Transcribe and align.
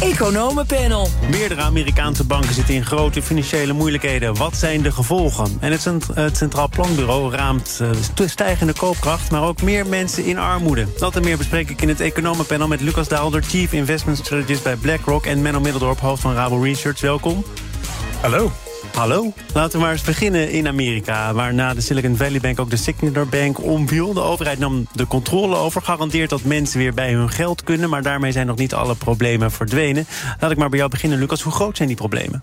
Economenpanel. 0.00 1.08
Meerdere 1.30 1.60
Amerikaanse 1.60 2.24
banken 2.24 2.54
zitten 2.54 2.74
in 2.74 2.84
grote 2.84 3.22
financiële 3.22 3.72
moeilijkheden. 3.72 4.34
Wat 4.34 4.56
zijn 4.56 4.82
de 4.82 4.92
gevolgen? 4.92 5.56
En 5.60 5.72
het, 5.72 5.86
het 6.14 6.36
Centraal 6.36 6.68
Planbureau 6.68 7.34
raamt 7.34 7.78
eh, 7.82 8.26
stijgende 8.26 8.72
koopkracht, 8.72 9.30
maar 9.30 9.42
ook 9.42 9.62
meer 9.62 9.86
mensen 9.86 10.24
in 10.24 10.38
armoede. 10.38 10.86
Dat 10.98 11.16
en 11.16 11.22
meer 11.22 11.36
bespreek 11.36 11.70
ik 11.70 11.82
in 11.82 11.88
het 11.88 12.00
Economenpanel 12.00 12.68
met 12.68 12.80
Lucas 12.80 13.08
Daalder, 13.08 13.42
Chief 13.42 13.72
Investment 13.72 14.18
Strategist 14.18 14.62
bij 14.62 14.76
BlackRock, 14.76 15.26
en 15.26 15.42
Menno 15.42 15.60
Middeldorp, 15.60 16.00
hoofd 16.00 16.22
van 16.22 16.34
Rabo 16.34 16.62
Research. 16.62 17.00
Welkom. 17.00 17.44
Hallo. 18.20 18.52
Hallo. 18.94 19.32
Laten 19.54 19.72
we 19.72 19.84
maar 19.84 19.92
eens 19.92 20.02
beginnen 20.02 20.50
in 20.50 20.68
Amerika, 20.68 21.34
waarna 21.34 21.74
de 21.74 21.80
Silicon 21.80 22.16
Valley 22.16 22.40
Bank 22.40 22.60
ook 22.60 22.70
de 22.70 22.76
Signature 22.76 23.26
Bank 23.26 23.62
omviel. 23.62 24.12
De 24.12 24.20
overheid 24.20 24.58
nam 24.58 24.86
de 24.92 25.06
controle 25.06 25.56
over, 25.56 25.82
garandeert 25.82 26.30
dat 26.30 26.44
mensen 26.44 26.78
weer 26.78 26.94
bij 26.94 27.12
hun 27.12 27.30
geld 27.30 27.62
kunnen, 27.62 27.90
maar 27.90 28.02
daarmee 28.02 28.32
zijn 28.32 28.46
nog 28.46 28.56
niet 28.56 28.74
alle 28.74 28.94
problemen 28.94 29.50
verdwenen. 29.50 30.06
Laat 30.40 30.50
ik 30.50 30.56
maar 30.56 30.68
bij 30.68 30.78
jou 30.78 30.90
beginnen, 30.90 31.18
Lucas. 31.18 31.42
Hoe 31.42 31.52
groot 31.52 31.76
zijn 31.76 31.88
die 31.88 31.96
problemen? 31.96 32.42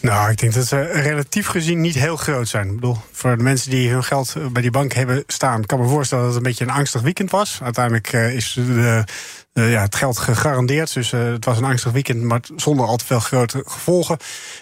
Nou, 0.00 0.30
ik 0.30 0.38
denk 0.38 0.54
dat 0.54 0.66
ze 0.66 0.82
relatief 0.82 1.46
gezien 1.46 1.80
niet 1.80 1.94
heel 1.94 2.16
groot 2.16 2.48
zijn. 2.48 2.66
Ik 2.68 2.74
bedoel, 2.74 2.96
voor 3.12 3.36
de 3.36 3.42
mensen 3.42 3.70
die 3.70 3.90
hun 3.90 4.04
geld 4.04 4.34
bij 4.52 4.62
die 4.62 4.70
bank 4.70 4.92
hebben 4.92 5.22
staan, 5.26 5.66
kan 5.66 5.80
me 5.80 5.88
voorstellen 5.88 6.24
dat 6.24 6.34
het 6.34 6.42
een 6.42 6.48
beetje 6.48 6.64
een 6.64 6.78
angstig 6.78 7.00
weekend 7.00 7.30
was. 7.30 7.58
Uiteindelijk 7.62 8.12
eh, 8.12 8.34
is 8.34 8.52
de, 8.52 9.04
eh, 9.52 9.70
ja, 9.70 9.82
het 9.82 9.94
geld 9.94 10.18
gegarandeerd. 10.18 10.94
Dus 10.94 11.12
eh, 11.12 11.24
het 11.24 11.44
was 11.44 11.58
een 11.58 11.64
angstig 11.64 11.92
weekend, 11.92 12.22
maar 12.22 12.40
zonder 12.56 12.86
al 12.86 12.96
te 12.96 13.04
veel 13.04 13.20
grote 13.20 13.62
gevolgen. 13.66 14.16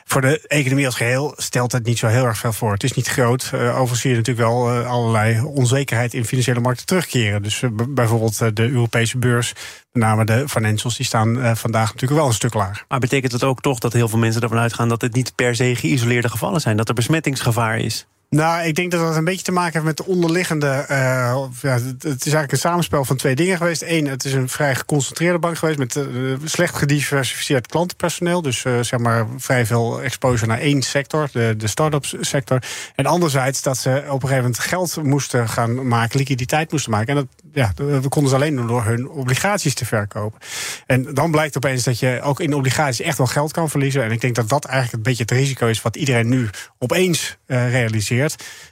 Voor 0.04 0.20
de 0.20 0.40
economie 0.46 0.86
als 0.86 0.94
geheel 0.94 1.32
stelt 1.36 1.72
het 1.72 1.84
niet 1.84 1.98
zo 1.98 2.06
heel 2.06 2.24
erg 2.24 2.38
veel 2.38 2.52
voor. 2.52 2.72
Het 2.72 2.84
is 2.84 2.92
niet 2.92 3.08
groot. 3.08 3.50
Uh, 3.54 3.60
overigens 3.68 4.00
zie 4.00 4.10
je 4.10 4.16
natuurlijk 4.16 4.48
wel 4.48 4.70
allerlei 4.70 5.40
onzekerheid 5.40 6.14
in 6.14 6.24
financiële 6.24 6.60
markten 6.60 6.86
terugkeren. 6.86 7.42
Dus 7.42 7.62
bijvoorbeeld 7.88 8.56
de 8.56 8.68
Europese 8.68 9.18
beurs, 9.18 9.52
met 9.92 10.02
name 10.02 10.24
de 10.24 10.48
financials, 10.48 10.96
die 10.96 11.06
staan 11.06 11.56
vandaag 11.56 11.92
natuurlijk 11.92 12.20
wel 12.20 12.26
een 12.26 12.34
stuk 12.34 12.54
lager. 12.54 12.84
Maar 12.88 12.98
betekent 12.98 13.32
het 13.32 13.44
ook 13.44 13.60
toch 13.60 13.78
dat 13.78 13.92
heel 13.92 14.08
veel 14.08 14.18
mensen 14.18 14.42
ervan 14.42 14.58
uitgaan 14.58 14.88
dat 14.88 15.00
het 15.00 15.14
niet 15.14 15.34
per 15.34 15.54
se 15.54 15.76
geïsoleerde 15.76 16.28
gevallen 16.28 16.60
zijn? 16.60 16.76
Dat 16.76 16.88
er 16.88 16.94
besmettingsgevaar 16.94 17.78
is? 17.78 18.06
Nou, 18.30 18.64
ik 18.64 18.74
denk 18.74 18.90
dat 18.90 19.00
dat 19.00 19.16
een 19.16 19.24
beetje 19.24 19.44
te 19.44 19.52
maken 19.52 19.72
heeft 19.72 19.84
met 19.84 19.96
de 19.96 20.06
onderliggende. 20.06 20.66
Uh, 20.66 20.96
ja, 21.62 21.78
het, 21.80 22.04
is 22.04 22.08
eigenlijk 22.08 22.52
een 22.52 22.58
samenspel 22.58 23.04
van 23.04 23.16
twee 23.16 23.34
dingen 23.34 23.56
geweest. 23.56 23.82
Eén, 23.82 24.06
het 24.06 24.24
is 24.24 24.32
een 24.32 24.48
vrij 24.48 24.74
geconcentreerde 24.74 25.38
bank 25.38 25.58
geweest 25.58 25.78
met 25.78 25.96
uh, 25.96 26.36
slecht 26.44 26.76
gediversifieerd 26.76 27.66
klantenpersoneel. 27.66 28.42
Dus 28.42 28.64
uh, 28.64 28.80
zeg 28.80 29.00
maar 29.00 29.26
vrij 29.36 29.66
veel 29.66 30.02
exposure 30.02 30.46
naar 30.46 30.58
één 30.58 30.82
sector, 30.82 31.28
de, 31.32 31.54
de 31.56 31.66
start-up 31.66 32.04
sector. 32.20 32.62
En 32.94 33.06
anderzijds 33.06 33.62
dat 33.62 33.76
ze 33.78 33.90
op 33.90 34.22
een 34.22 34.28
gegeven 34.28 34.36
moment 34.36 34.58
geld 34.58 35.02
moesten 35.02 35.48
gaan 35.48 35.88
maken, 35.88 36.18
liquiditeit 36.18 36.70
moesten 36.70 36.92
maken. 36.92 37.08
En 37.08 37.14
dat, 37.14 37.26
ja, 37.52 37.72
we 38.00 38.08
konden 38.08 38.30
ze 38.30 38.36
alleen 38.36 38.56
doen 38.56 38.66
door 38.66 38.84
hun 38.84 39.08
obligaties 39.08 39.74
te 39.74 39.84
verkopen. 39.84 40.40
En 40.86 41.14
dan 41.14 41.30
blijkt 41.30 41.56
opeens 41.56 41.82
dat 41.82 41.98
je 41.98 42.20
ook 42.22 42.40
in 42.40 42.54
obligaties 42.54 43.06
echt 43.06 43.18
wel 43.18 43.26
geld 43.26 43.52
kan 43.52 43.70
verliezen. 43.70 44.02
En 44.02 44.10
ik 44.10 44.20
denk 44.20 44.34
dat 44.34 44.48
dat 44.48 44.64
eigenlijk 44.64 44.96
een 44.96 45.02
beetje 45.02 45.22
het 45.22 45.32
risico 45.32 45.66
is 45.66 45.82
wat 45.82 45.96
iedereen 45.96 46.28
nu 46.28 46.48
opeens 46.78 47.36
realiseert. 47.46 48.16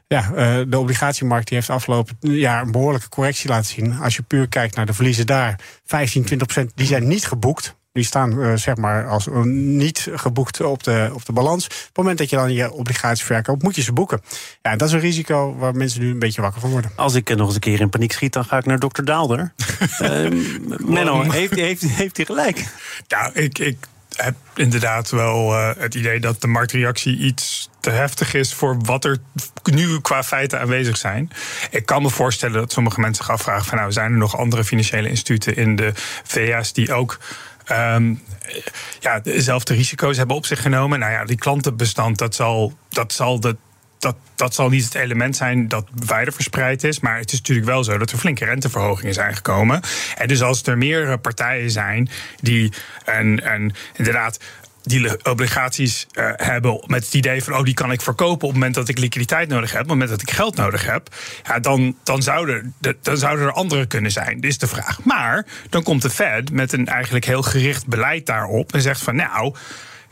Ja, 0.09 0.31
de 0.65 0.79
obligatiemarkt 0.79 1.49
die 1.49 1.57
heeft 1.57 1.71
afgelopen 1.71 2.17
jaar 2.21 2.63
een 2.63 2.73
behoorlijke 2.73 3.09
correctie 3.09 3.49
laten 3.49 3.75
zien. 3.75 3.99
Als 3.99 4.17
je 4.17 4.23
puur 4.23 4.49
kijkt 4.49 4.77
naar 4.77 4.87
de 4.87 4.93
verliezen 4.93 5.27
daar, 5.27 5.61
15, 5.85 6.25
20 6.25 6.47
procent, 6.47 6.73
die 6.75 6.87
zijn 6.87 7.09
niet 7.09 7.27
geboekt. 7.27 7.77
Die 7.93 8.05
staan 8.05 8.41
uh, 8.41 8.55
zeg 8.55 8.77
maar 8.77 9.09
als 9.09 9.27
uh, 9.27 9.43
niet 9.43 10.09
geboekt 10.13 10.61
op 10.61 10.83
de, 10.83 11.11
op 11.13 11.25
de 11.25 11.33
balans. 11.33 11.65
Op 11.65 11.73
het 11.73 11.97
moment 11.97 12.19
dat 12.19 12.31
je 12.31 12.37
dan 12.37 12.53
je 12.53 12.73
obligaties 12.73 13.25
verkoopt, 13.25 13.63
moet 13.63 13.75
je 13.75 13.83
ze 13.83 13.93
boeken. 13.93 14.21
Ja, 14.63 14.71
en 14.71 14.79
dat 14.79 14.89
is 14.89 14.95
een 14.95 15.01
risico 15.01 15.55
waar 15.57 15.75
mensen 15.75 16.01
nu 16.01 16.11
een 16.11 16.19
beetje 16.19 16.41
wakker 16.41 16.61
van 16.61 16.71
worden. 16.71 16.91
Als 16.97 17.15
ik 17.15 17.37
nog 17.37 17.47
eens 17.47 17.55
een 17.55 17.61
keer 17.61 17.81
in 17.81 17.91
paniek 17.91 18.13
schiet, 18.13 18.33
dan 18.33 18.45
ga 18.45 18.59
ik 18.59 18.65
naar 18.65 18.79
dokter 18.79 19.05
Daalder. 19.05 19.53
uh, 20.01 20.31
Menno, 20.95 21.31
heeft, 21.31 21.55
heeft, 21.55 21.83
heeft 21.83 22.17
hij 22.17 22.27
gelijk? 22.27 22.65
Nou, 23.09 23.33
ik, 23.35 23.59
ik 23.59 23.77
heb 24.17 24.35
inderdaad 24.55 25.11
wel 25.11 25.53
uh, 25.53 25.71
het 25.79 25.95
idee 25.95 26.21
dat 26.21 26.41
de 26.41 26.47
marktreactie 26.47 27.19
iets 27.19 27.69
te 27.81 27.91
heftig 27.91 28.35
is 28.35 28.55
voor 28.55 28.79
wat 28.79 29.05
er 29.05 29.19
nu 29.65 30.01
qua 30.01 30.23
feiten 30.23 30.61
aanwezig 30.61 30.97
zijn. 30.97 31.31
Ik 31.71 31.87
kan 31.87 32.03
me 32.03 32.11
voorstellen 32.11 32.61
dat 32.61 32.73
sommige 32.73 33.01
mensen 33.01 33.25
zich 33.25 33.35
afvragen: 33.35 33.65
van 33.65 33.79
nou, 33.79 33.93
zijn 33.93 34.13
er 34.13 34.19
nog 34.19 34.37
andere 34.37 34.65
financiële 34.65 35.09
instituten 35.09 35.57
in 35.57 35.77
de 35.77 35.93
VS 36.25 36.73
die 36.73 36.93
ook. 36.93 37.19
Um, 37.73 38.23
ja, 39.01 39.21
dezelfde 39.21 39.75
risico's 39.75 40.17
hebben 40.17 40.37
op 40.37 40.47
zich 40.47 40.63
genomen. 40.63 40.99
Nou 40.99 41.13
ja, 41.13 41.25
die 41.25 41.37
klantenbestand, 41.37 42.19
dat 42.19 42.35
zal, 42.35 42.79
dat 42.89 43.13
zal 43.13 43.41
de 43.41 43.57
dat, 43.99 44.17
dat 44.35 44.55
zal 44.55 44.69
niet 44.69 44.85
het 44.85 44.95
element 44.95 45.37
zijn 45.37 45.69
dat 45.69 45.87
wijder 46.07 46.33
verspreid 46.33 46.85
is. 46.85 47.01
Maar 47.01 47.19
het 47.19 47.33
is 47.33 47.39
natuurlijk 47.39 47.67
wel 47.67 47.85
zo 47.85 47.99
dat 47.99 48.11
er 48.11 48.19
flinke 48.19 48.45
renteverhogingen 48.45 49.15
zijn 49.15 49.35
gekomen. 49.35 49.81
En 50.17 50.29
dus 50.29 50.43
als 50.43 50.63
er 50.63 50.79
meerdere 50.79 51.19
partijen 51.19 51.71
zijn 51.71 52.09
die 52.41 52.73
en, 53.05 53.45
en 53.45 53.75
inderdaad 53.95 54.39
die 54.87 55.25
obligaties 55.25 56.07
uh, 56.13 56.31
hebben 56.37 56.83
met 56.87 57.05
het 57.05 57.15
idee 57.15 57.45
van, 57.45 57.55
oh, 57.55 57.65
die 57.65 57.75
kan 57.75 57.93
ik 57.93 58.01
verkopen 58.01 58.35
op 58.35 58.41
het 58.41 58.53
moment 58.53 58.75
dat 58.75 58.89
ik 58.89 58.99
liquiditeit 58.99 59.49
nodig 59.49 59.71
heb, 59.71 59.81
op 59.81 59.89
het 59.89 59.99
moment 59.99 60.11
dat 60.11 60.23
ik 60.23 60.31
geld 60.31 60.57
nodig 60.57 60.87
heb, 60.87 61.15
ja, 61.43 61.59
dan, 61.59 61.97
dan, 62.03 62.23
zouden, 62.23 62.75
de, 62.79 62.97
dan 63.03 63.17
zouden 63.17 63.47
er 63.47 63.53
andere 63.53 63.87
kunnen 63.87 64.11
zijn. 64.11 64.41
Is 64.41 64.59
de 64.59 64.67
vraag. 64.67 65.05
Maar 65.05 65.47
dan 65.69 65.83
komt 65.83 66.03
de 66.03 66.11
Fed 66.11 66.51
met 66.51 66.73
een 66.73 66.87
eigenlijk 66.87 67.25
heel 67.25 67.43
gericht 67.43 67.87
beleid 67.87 68.27
daarop 68.27 68.73
en 68.73 68.83
zegt 68.83 69.03
van, 69.03 69.17
nou, 69.17 69.55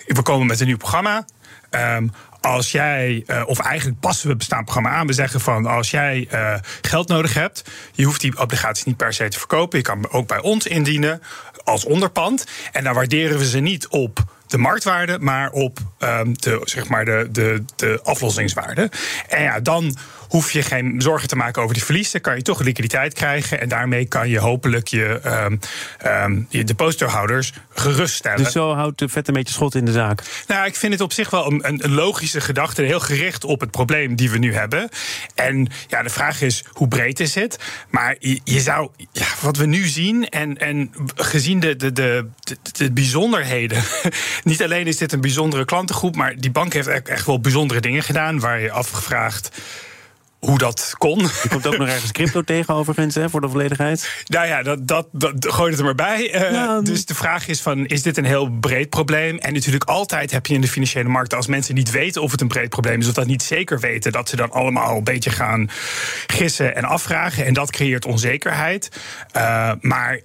we 0.07 0.23
komen 0.23 0.47
met 0.47 0.61
een 0.61 0.67
nieuw 0.67 0.77
programma. 0.77 1.25
Um, 1.75 2.11
als 2.45 2.73
jij, 2.73 3.25
uh, 3.27 3.43
of 3.47 3.59
eigenlijk 3.59 4.01
passen 4.01 4.23
we 4.23 4.29
het 4.29 4.39
bestaand 4.39 4.65
programma 4.65 4.91
aan. 4.91 5.07
We 5.07 5.13
zeggen 5.13 5.41
van 5.41 5.67
als 5.67 5.91
jij 5.91 6.29
uh, 6.33 6.55
geld 6.83 7.09
nodig 7.09 7.35
hebt, 7.35 7.65
je 7.93 8.05
hoeft 8.05 8.21
die 8.21 8.41
obligaties 8.41 8.85
niet 8.85 8.97
per 8.97 9.13
se 9.13 9.29
te 9.29 9.39
verkopen. 9.39 9.79
Je 9.79 9.85
kan 9.85 10.11
ook 10.11 10.29
bij 10.29 10.41
ons 10.41 10.67
indienen 10.67 11.23
als 11.65 11.85
onderpand. 11.85 12.47
En 12.73 12.85
dan 12.85 12.95
waarderen 12.95 13.39
we 13.39 13.49
ze 13.49 13.59
niet 13.59 13.89
op 13.89 14.25
de 14.55 14.61
marktwaarde, 14.61 15.19
maar 15.21 15.51
op 15.51 15.79
um, 15.99 16.39
de, 16.39 16.61
zeg 16.65 16.89
maar 16.89 17.05
de, 17.05 17.29
de, 17.31 17.65
de 17.77 18.01
aflossingswaarde. 18.03 18.91
En 19.29 19.43
ja, 19.43 19.61
dan 19.61 19.97
hoef 20.29 20.53
je 20.53 20.63
geen 20.63 20.95
zorgen 21.03 21.29
te 21.29 21.37
maken 21.37 21.63
over 21.63 21.75
die 21.75 21.85
verliezen. 21.85 22.21
Kan 22.21 22.37
je 22.37 22.43
toch 22.43 22.61
liquiditeit 22.61 23.15
krijgen. 23.15 23.61
En 23.61 23.69
daarmee 23.69 24.07
kan 24.07 24.29
je 24.29 24.39
hopelijk 24.39 24.89
je, 24.89 25.21
um, 25.25 25.61
um, 26.07 26.47
je 26.49 26.65
depositohouders 26.65 27.53
geruststellen. 27.75 28.39
Dus 28.39 28.53
zo 28.53 28.75
houdt 28.75 28.99
de 28.99 29.09
vet 29.09 29.29
een 29.29 29.35
beetje 29.35 29.53
schot 29.53 29.75
in 29.75 29.85
de 29.85 29.93
zaak. 29.93 30.23
Nou, 30.47 30.67
ik 30.67 30.77
vind 30.77 30.93
het 30.93 31.03
op 31.03 31.13
zich 31.13 31.31
wel 31.31 31.53
een, 31.53 31.83
een 31.83 31.93
logische 31.93 32.41
gedachte. 32.41 32.83
Heel 32.83 33.01
gericht 33.01 33.45
op 33.45 33.61
het 33.61 33.71
probleem 33.71 34.17
die 34.17 34.31
we 34.31 34.39
nu 34.39 34.55
hebben. 34.55 34.89
En 35.35 35.69
ja, 35.89 36.03
de 36.03 36.11
vraag 36.11 36.41
is, 36.41 36.65
hoe 36.73 36.89
breed 36.89 37.21
is 37.21 37.35
het? 37.35 37.59
Maar 37.91 38.17
je, 38.19 38.41
je 38.45 38.61
zou, 38.61 38.89
ja, 39.13 39.27
wat 39.41 39.57
we 39.57 39.67
nu 39.67 39.87
zien... 39.87 40.29
en, 40.29 40.59
en 40.59 40.93
gezien 41.15 41.61
de, 41.61 41.77
de, 41.77 41.93
de, 41.93 42.29
de, 42.41 42.57
de 42.73 42.93
bijzonderheden... 42.93 43.83
niet 44.45 44.63
alleen 44.63 44.87
is 44.87 44.97
dit 44.97 45.13
een 45.13 45.21
bijzondere 45.21 45.65
klantengroep... 45.65 46.17
maar 46.17 46.37
die 46.37 46.51
bank 46.51 46.73
heeft 46.73 46.89
echt, 46.89 47.27
wel 47.27 47.41
bijzondere 47.41 47.81
dingen 47.81 48.03
gedaan... 48.03 48.41
waar 48.41 48.61
je 48.61 48.71
afgevraagd 48.71 49.51
hoe 50.45 50.59
dat 50.59 50.95
kon. 50.99 51.19
Je 51.19 51.49
komt 51.49 51.67
ook 51.67 51.79
nog 51.79 51.89
ergens 51.89 52.13
crypto 52.13 52.43
tegen, 52.55 52.75
overigens, 52.75 53.15
hè, 53.15 53.31
voor 53.31 53.41
de 53.41 53.49
volledigheid. 53.49 54.25
Nou 54.27 54.47
ja, 54.47 54.63
dat, 54.63 54.89
dat, 54.89 55.09
dat 55.13 55.53
gooi 55.53 55.71
het 55.71 55.79
er 55.79 55.85
maar 55.85 55.95
bij. 55.95 56.35
Uh, 56.35 56.53
ja, 56.53 56.81
dus 56.81 57.05
de 57.07 57.15
vraag 57.15 57.49
is 57.49 57.61
van, 57.61 57.87
is 57.87 58.03
dit 58.03 58.17
een 58.17 58.25
heel 58.25 58.51
breed 58.51 58.89
probleem? 58.89 59.39
En 59.39 59.53
natuurlijk 59.53 59.85
altijd 59.85 60.31
heb 60.31 60.47
je 60.47 60.55
in 60.55 60.61
de 60.61 60.69
financiële 60.69 61.09
markt... 61.09 61.35
als 61.35 61.47
mensen 61.47 61.75
niet 61.75 61.91
weten 61.91 62.23
of 62.23 62.31
het 62.31 62.41
een 62.41 62.49
breed 62.49 62.69
probleem 62.69 63.01
is... 63.01 63.09
of 63.09 63.15
dat 63.15 63.27
niet 63.27 63.43
zeker 63.43 63.81
weten, 63.81 64.13
dat 64.13 64.29
ze 64.29 64.37
dan 64.37 64.51
allemaal 64.51 64.97
een 64.97 65.05
beetje 65.05 65.31
gaan 65.31 65.71
gissen 66.27 66.77
en 66.77 66.85
afvragen. 66.85 67.45
En 67.45 67.55
dat 67.55 67.71
creëert 67.71 68.07
onzekerheid. 68.07 68.89
Uh, 69.37 69.73
maar 69.81 70.21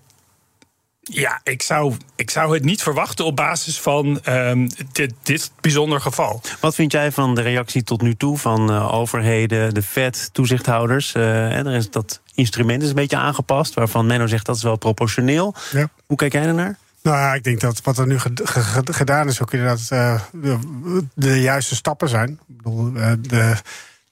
ja, 1.10 1.40
ik 1.44 1.62
zou, 1.62 1.96
ik 2.16 2.30
zou 2.30 2.54
het 2.54 2.64
niet 2.64 2.84
verwachten 2.84 3.26
op 3.26 3.36
basis 3.36 3.80
van 3.80 4.20
um, 4.28 4.70
dit, 4.92 5.14
dit 5.24 5.52
bijzonder 5.62 6.02
geval. 6.02 6.42
Wat 6.60 6.76
vind 6.76 6.92
jij 6.92 7.12
van 7.12 7.36
de 7.36 7.42
reactie 7.42 7.84
tot 7.84 8.02
nu 8.02 8.16
toe 8.16 8.38
van 8.38 8.72
uh, 8.72 8.94
overheden, 8.94 9.74
de 9.74 9.82
Fed, 9.82 10.30
toezichthouders? 10.34 11.14
Uh, 11.16 11.56
en 11.56 11.68
er 11.68 11.76
is 11.76 11.90
dat 11.90 12.22
instrument 12.34 12.84
is 12.84 12.90
een 12.90 12.96
beetje 12.96 13.18
aangepast, 13.18 13.74
waarvan 13.74 14.06
Menno 14.06 14.28
zegt 14.28 14.46
dat 14.46 14.56
is 14.56 14.64
wel 14.64 14.78
proportioneel. 14.78 15.56
Ja. 15.72 15.90
Hoe 16.06 16.18
kijk 16.18 16.34
jij 16.34 16.44
ernaar? 16.44 16.78
Nou 17.02 17.18
ja, 17.18 17.34
ik 17.34 17.44
denk 17.44 17.60
dat 17.60 17.82
wat 17.82 17.98
er 17.98 18.08
nu 18.08 18.20
gedaan 18.84 19.28
is 19.28 19.42
ook 19.42 19.54
inderdaad 19.54 19.90
uh, 19.94 20.22
de, 20.32 20.58
de, 21.14 21.42
juiste 21.42 21.76
stappen 21.76 22.10
zijn. 22.10 22.30
Ik 22.30 22.58
bedoel, 22.58 22.92
de 23.20 23.56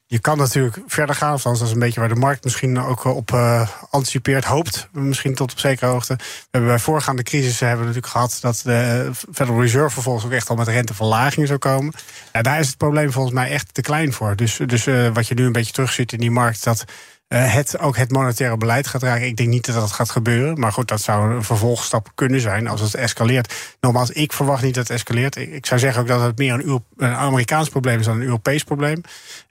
je 0.09 0.19
kan 0.19 0.37
natuurlijk 0.37 0.79
verder 0.87 1.15
gaan, 1.15 1.31
althans 1.31 1.59
dat 1.59 1.67
is 1.67 1.73
een 1.73 1.79
beetje 1.79 1.99
waar 1.99 2.09
de 2.09 2.15
markt 2.15 2.43
misschien 2.43 2.79
ook 2.79 3.03
op 3.03 3.31
uh, 3.31 3.69
anticipeert, 3.89 4.45
hoopt, 4.45 4.87
misschien 4.91 5.35
tot 5.35 5.51
op 5.51 5.59
zekere 5.59 5.91
hoogte. 5.91 6.15
We 6.15 6.23
hebben 6.51 6.69
bij 6.69 6.79
voorgaande 6.79 7.23
crisissen 7.23 7.67
hebben 7.67 7.85
we 7.85 7.93
natuurlijk 7.93 8.13
gehad 8.13 8.37
dat 8.41 8.61
de 8.63 9.09
Federal 9.33 9.61
Reserve 9.61 9.93
vervolgens 9.93 10.25
ook 10.25 10.31
echt 10.31 10.49
al 10.49 10.55
met 10.55 10.67
renteverlagingen 10.67 11.47
zou 11.47 11.59
komen. 11.59 11.93
Daar 12.41 12.59
is 12.59 12.67
het 12.67 12.77
probleem 12.77 13.11
volgens 13.11 13.33
mij 13.33 13.51
echt 13.51 13.73
te 13.73 13.81
klein 13.81 14.13
voor. 14.13 14.35
Dus, 14.35 14.59
dus 14.65 14.85
uh, 14.85 15.09
wat 15.13 15.27
je 15.27 15.33
nu 15.33 15.45
een 15.45 15.51
beetje 15.51 15.73
terugziet 15.73 16.11
in 16.11 16.19
die 16.19 16.31
markt, 16.31 16.63
dat 16.63 16.85
eh, 17.27 17.53
het, 17.53 17.79
ook 17.79 17.97
het 17.97 18.11
monetaire 18.11 18.57
beleid 18.57 18.87
gaat 18.87 19.03
raken. 19.03 19.25
Ik 19.25 19.37
denk 19.37 19.49
niet 19.49 19.65
dat 19.65 19.75
dat 19.75 19.91
gaat 19.91 20.09
gebeuren. 20.09 20.59
Maar 20.59 20.71
goed, 20.71 20.87
dat 20.87 21.01
zou 21.01 21.35
een 21.35 21.43
vervolgstap 21.43 22.11
kunnen 22.15 22.41
zijn 22.41 22.67
als 22.67 22.81
het 22.81 22.95
escaleert. 22.95 23.53
Nogmaals, 23.81 24.11
ik 24.11 24.33
verwacht 24.33 24.63
niet 24.63 24.73
dat 24.73 24.87
het 24.87 24.97
escaleert. 24.97 25.35
Ik, 25.35 25.51
ik 25.51 25.65
zou 25.65 25.79
zeggen 25.79 26.01
ook 26.01 26.07
dat 26.07 26.21
het 26.21 26.37
meer 26.37 26.53
een, 26.53 26.83
een 26.97 27.13
Amerikaans 27.13 27.69
probleem 27.69 27.99
is 27.99 28.05
dan 28.05 28.15
een 28.15 28.21
Europees 28.25 28.63
probleem. 28.63 29.01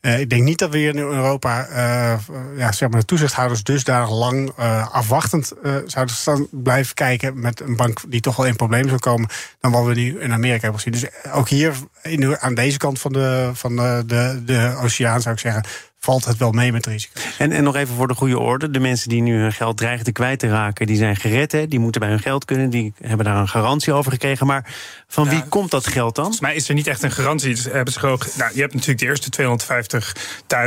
Eh, 0.01 0.21
ik 0.21 0.31
denk 0.31 0.43
niet 0.43 0.59
dat 0.59 0.71
we 0.71 0.79
hier 0.79 0.95
in 0.95 0.99
Europa 0.99 1.67
eh, 1.67 2.19
ja, 2.57 2.73
zeg 2.73 2.91
maar 2.91 3.01
de 3.01 3.07
toezichthouders 3.07 3.63
dusdanig 3.63 4.11
lang 4.11 4.51
afwachtend 4.91 5.53
zouden 5.87 6.15
staan, 6.15 6.47
blijven 6.51 6.95
kijken 6.95 7.41
met 7.41 7.61
een 7.61 7.77
bank 7.77 8.01
die 8.09 8.21
toch 8.21 8.37
wel 8.37 8.47
in 8.47 8.57
problemen 8.57 8.89
zou 8.89 9.01
komen 9.01 9.29
dan 9.61 9.73
wat 9.73 9.85
we 9.85 9.95
nu 9.95 10.21
in 10.21 10.33
Amerika 10.33 10.63
hebben 10.63 10.81
gezien. 10.81 11.01
Dus 11.01 11.33
ook 11.33 11.49
hier 11.49 11.75
in, 12.03 12.39
aan 12.39 12.55
deze 12.55 12.79
kant 12.79 13.01
van 13.01 13.13
de, 13.13 13.51
van 13.55 13.77
de, 13.77 14.43
de 14.45 14.77
oceaan 14.83 15.21
zou 15.21 15.35
ik 15.35 15.41
zeggen, 15.41 15.65
valt 16.07 16.25
het 16.25 16.37
wel 16.37 16.51
mee 16.51 16.73
met 16.73 16.87
risico. 16.87 17.21
En, 17.39 17.53
en 17.53 17.65
nog 17.65 17.77
even 17.77 17.95
voor 17.95 18.09
de 18.09 18.15
goede 18.15 18.39
orde. 18.39 18.71
De 18.71 18.81
mensen 18.81 19.09
die 19.09 19.23
nu 19.23 19.41
hun 19.41 19.53
geld 19.53 19.77
dreigen 19.77 20.05
te 20.05 20.13
kwijt 20.13 20.39
te 20.39 20.49
raken, 20.49 20.87
die 20.87 20.97
zijn 20.97 21.17
gered. 21.17 21.53
Hè? 21.53 21.69
Die 21.69 21.79
moeten 21.79 22.01
bij 22.01 22.11
hun 22.11 22.21
geld 22.21 22.45
kunnen. 22.45 22.71
Die 22.71 22.93
hebben 23.01 23.27
daar 23.27 23.37
een 23.37 23.49
garantie 23.49 23.93
over 23.93 24.13
gekregen. 24.13 24.47
Maar 24.47 24.75
van 25.09 25.29
wie 25.29 25.43
komt 25.49 25.71
dat 25.71 25.87
geld 25.87 26.15
dan? 26.15 26.25
Volgens 26.25 26.43
mij 26.43 26.55
is 26.55 26.69
er 26.69 26.75
niet 26.75 26.87
echt 26.87 27.03
een 27.03 27.11
garantie. 27.11 27.55
Dus 27.55 27.65
hebben 27.65 27.93
ze 27.93 27.99
gewoon, 27.99 28.21
nou, 28.37 28.51
je 28.55 28.61
hebt 28.61 28.73
natuurlijk 28.73 29.01
de 29.01 29.07
eerste 29.07 29.59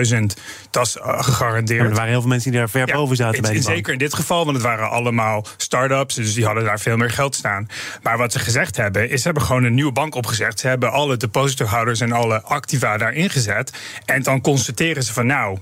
250.000, 0.09 0.41
dat 0.69 0.85
is 0.85 0.95
uh, 0.95 1.23
gegarandeerd. 1.23 1.79
Maar 1.79 1.89
er 1.89 1.95
waren 1.95 2.11
heel 2.11 2.21
veel 2.21 2.29
mensen 2.29 2.51
die 2.51 2.59
daar 2.59 2.69
ver 2.69 2.87
Ja, 2.87 2.95
boven 2.95 3.15
zaten 3.15 3.41
bij 3.41 3.51
die 3.51 3.63
bank. 3.63 3.75
Zeker 3.75 3.93
in 3.93 3.99
dit 3.99 4.13
geval, 4.13 4.43
want 4.43 4.57
het 4.57 4.65
waren 4.65 4.89
allemaal 4.89 5.45
start-ups. 5.57 6.15
Dus 6.15 6.33
die 6.33 6.45
hadden 6.45 6.63
daar 6.63 6.79
veel 6.79 6.97
meer 6.97 7.11
geld 7.11 7.35
staan. 7.35 7.67
Maar 8.01 8.17
wat 8.17 8.31
ze 8.31 8.39
gezegd 8.39 8.77
hebben, 8.77 9.09
is 9.09 9.21
ze 9.21 9.25
hebben 9.25 9.43
gewoon 9.43 9.63
een 9.63 9.73
nieuwe 9.73 9.91
bank 9.91 10.15
opgezet. 10.15 10.59
Ze 10.59 10.67
hebben 10.67 10.91
alle 10.91 11.17
depositohouders 11.17 11.99
en 11.99 12.11
alle 12.11 12.41
activa 12.41 12.97
daarin 12.97 13.29
gezet. 13.29 13.73
En 14.05 14.23
dan 14.23 14.41
constateren 14.41 15.03
ze 15.03 15.13
van 15.13 15.27
nou. 15.29 15.57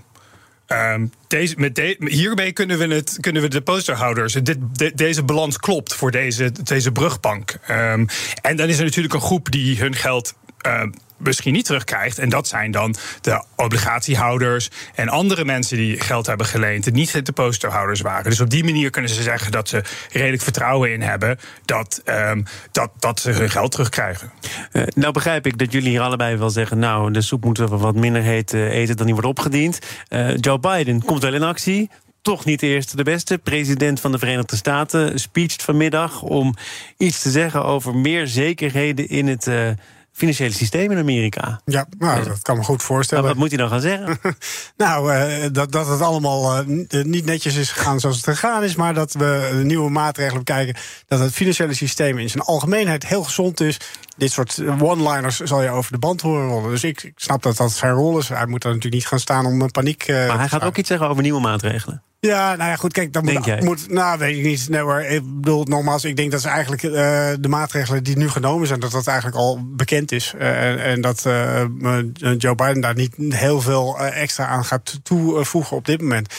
ehm, 0.68 1.06
deze, 1.28 1.56
met 1.58 1.96
hiermee 2.00 2.52
kunnen 2.52 2.78
we, 2.78 2.88
het, 2.96 3.18
kunnen 3.20 3.42
we 3.42 3.48
de 3.48 3.58
depositohouders. 3.58 4.34
Dit, 4.34 4.58
de- 4.74 4.92
deze 4.96 5.24
balans 5.24 5.58
klopt 5.58 5.94
voor 5.94 6.12
deze, 6.12 6.52
deze 6.64 6.92
brugbank. 6.92 7.58
Ehm, 7.68 8.06
en 8.42 8.56
dan 8.56 8.68
is 8.68 8.78
er 8.78 8.84
natuurlijk 8.84 9.14
een 9.14 9.22
groep 9.22 9.52
die 9.52 9.80
hun 9.80 9.96
geld. 9.96 10.34
ehm, 10.58 10.90
misschien 11.18 11.54
niet 11.54 11.66
terugkrijgt. 11.66 12.20
En 12.20 12.30
dat 12.30 12.48
zijn 12.48 12.72
dan 12.72 12.96
de 13.22 13.44
obligatiehouders 13.56 14.70
en 14.96 15.10
andere 15.10 15.46
mensen 15.46 15.78
die 15.78 16.00
geld 16.00 16.26
hebben 16.26 16.46
geleend, 16.46 16.84
die 16.84 16.94
niet 16.94 17.12
de 17.12 17.22
depositohouders 17.22 18.02
waren. 18.02 18.30
Dus 18.30 18.40
op 18.40 18.50
die 18.50 18.64
manier 18.64 18.90
kunnen 18.90 19.12
ze 19.12 19.22
zeggen 19.22 19.52
dat 19.52 19.70
ze 19.70 19.84
redelijk 20.12 20.44
vertrouwen 20.44 20.92
in 20.92 21.02
hebben 21.02 21.40
dat, 21.66 22.02
ehm, 22.06 22.44
dat, 22.72 22.92
dat 23.00 23.20
ze 23.20 23.32
hun 23.32 23.50
geld 23.50 23.72
terugkrijgen. 23.72 24.32
Eh, 24.72 24.84
nou 24.96 25.14
begrijp 25.14 25.46
ik 25.46 25.58
dat 25.58 25.72
jullie 25.72 25.90
hier 25.90 26.02
allebei 26.02 26.36
wel 26.36 26.50
zeggen... 26.50 26.80
nou, 26.80 27.12
de 27.12 27.22
soep 27.22 27.44
moeten 27.44 27.70
we 27.70 27.78
wat 27.78 27.96
minder 27.96 28.22
heet 28.22 28.54
eh, 28.54 28.72
eten 28.72 28.98
dan 28.98 29.06
die 29.06 29.16
wordt 29.16 29.30
opgediend. 29.30 29.80
Eh, 30.08 30.38
Joe 30.38 30.60
Biden 30.60 31.04
komt 31.04 31.22
wel 31.22 31.34
in 31.34 31.44
actie. 31.44 31.90
Toch 32.22 32.46
niet 32.46 32.60
de 32.60 32.68
eerste 32.68 32.96
de 32.96 33.04
beste. 33.04 33.38
President 33.38 34.00
van 34.00 34.12
de 34.12 34.20
Verenigde 34.20 34.56
Staten 34.56 35.20
speecht 35.20 35.64
vanmiddag... 35.64 36.22
om 36.22 36.56
iets 36.98 37.22
te 37.22 37.30
zeggen 37.30 37.64
over 37.66 37.96
meer 37.96 38.28
zekerheden 38.28 39.10
in 39.10 39.28
het... 39.28 39.50
financiële 40.18 40.52
systeem 40.54 40.92
in 40.92 40.98
Amerika. 40.98 41.62
Ja, 41.66 41.88
nou, 42.00 42.24
dat 42.24 42.42
kan 42.42 42.58
me 42.58 42.64
goed 42.64 42.78
Maar 42.78 42.86
voorstellen. 42.86 43.24
wat 43.24 43.36
moet 43.36 43.48
hij 43.50 43.58
dan 43.58 43.70
gaan 43.70 43.82
zeggen? 43.82 44.20
Nou, 44.78 45.14
eh, 45.14 45.46
dat, 45.52 45.72
dat 45.72 45.88
het 45.88 46.02
allemaal 46.02 46.54
eh, 46.54 46.60
eh, 47.00 47.06
niet 47.06 47.26
netjes 47.26 47.56
is 47.56 47.72
gegaan 47.72 48.00
zoals 48.00 48.16
het 48.16 48.26
gegaan 48.26 48.64
is, 48.64 48.76
maar 48.76 48.94
dat 48.94 49.14
we 49.14 49.50
de 49.58 49.64
nieuwe 49.64 49.90
maatregelen 49.90 50.44
bekijken. 50.44 50.76
Dat 51.08 51.20
het 51.20 51.34
financiële 51.34 51.74
systeem 51.74 52.18
in 52.18 52.30
zijn 52.30 52.44
algemeenheid 52.44 53.08
heel 53.08 53.24
gezond 53.24 53.60
is. 53.60 53.78
Dit 54.18 54.32
soort 54.32 54.62
one-liners 54.82 55.40
zal 55.40 55.62
je 55.62 55.70
over 55.70 55.92
de 55.92 55.98
band 55.98 56.22
horen 56.22 56.48
rollen. 56.48 56.70
Dus 56.70 56.84
ik, 56.84 57.04
ik 57.04 57.14
snap 57.16 57.44
dat 57.44 57.58
dat 57.58 57.72
zijn 57.72 57.94
rol 57.94 58.18
is. 58.18 58.28
Hij 58.30 58.46
moet 58.46 58.64
er 58.64 58.70
natuurlijk 58.70 58.96
niet 58.96 59.08
gaan 59.08 59.20
staan 59.20 59.46
om 59.46 59.62
eh, 59.62 59.68
paniek. 59.68 60.04
eh, 60.04 60.28
Maar 60.28 60.38
hij 60.38 60.48
gaat 60.50 60.64
ook 60.64 60.78
iets 60.78 60.88
zeggen 60.90 61.08
over 61.10 61.22
nieuwe 61.24 61.42
maatregelen. 61.42 62.02
Ja, 62.20 62.56
nou 62.56 62.70
ja, 62.70 62.76
goed, 62.76 62.94
kijk, 62.94 63.14
dan 63.14 63.24
moet, 63.26 63.62
moet. 63.62 63.90
Nou, 63.90 64.20
weet 64.20 64.38
ik 64.38 64.44
niet. 64.44 64.70
Nee, 64.70 64.82
hoor, 64.82 65.02
ik 65.02 65.22
bedoel, 65.26 65.64
nogmaals, 65.64 66.04
ik 66.04 66.16
denk 66.16 66.32
dat 66.32 66.42
ze 66.42 66.48
eigenlijk 66.48 66.84
eh, 66.84 66.92
de 67.40 67.48
maatregelen 67.48 68.04
die 68.04 68.18
nu 68.18 68.30
genomen 68.30 68.68
zijn, 68.68 68.80
dat 68.80 68.92
dat 68.92 69.08
eigenlijk 69.08 69.38
al 69.38 69.60
bekend 69.76 70.12
is. 70.12 70.34
Eh, 70.38 70.70
en, 70.70 70.84
en 70.84 71.02
dat 71.02 71.26
eh, 71.26 71.64
Joe 72.38 72.56
Biden 72.56 72.82
daar 72.82 72.96
niet 72.96 73.16
heel 73.18 73.62
veel 73.62 74.00
extra 74.00 74.46
aan 74.46 74.66
gaat 74.66 75.00
toevoegen 75.04 75.78
op 75.78 75.86
dit 75.86 76.02
moment. 76.02 76.34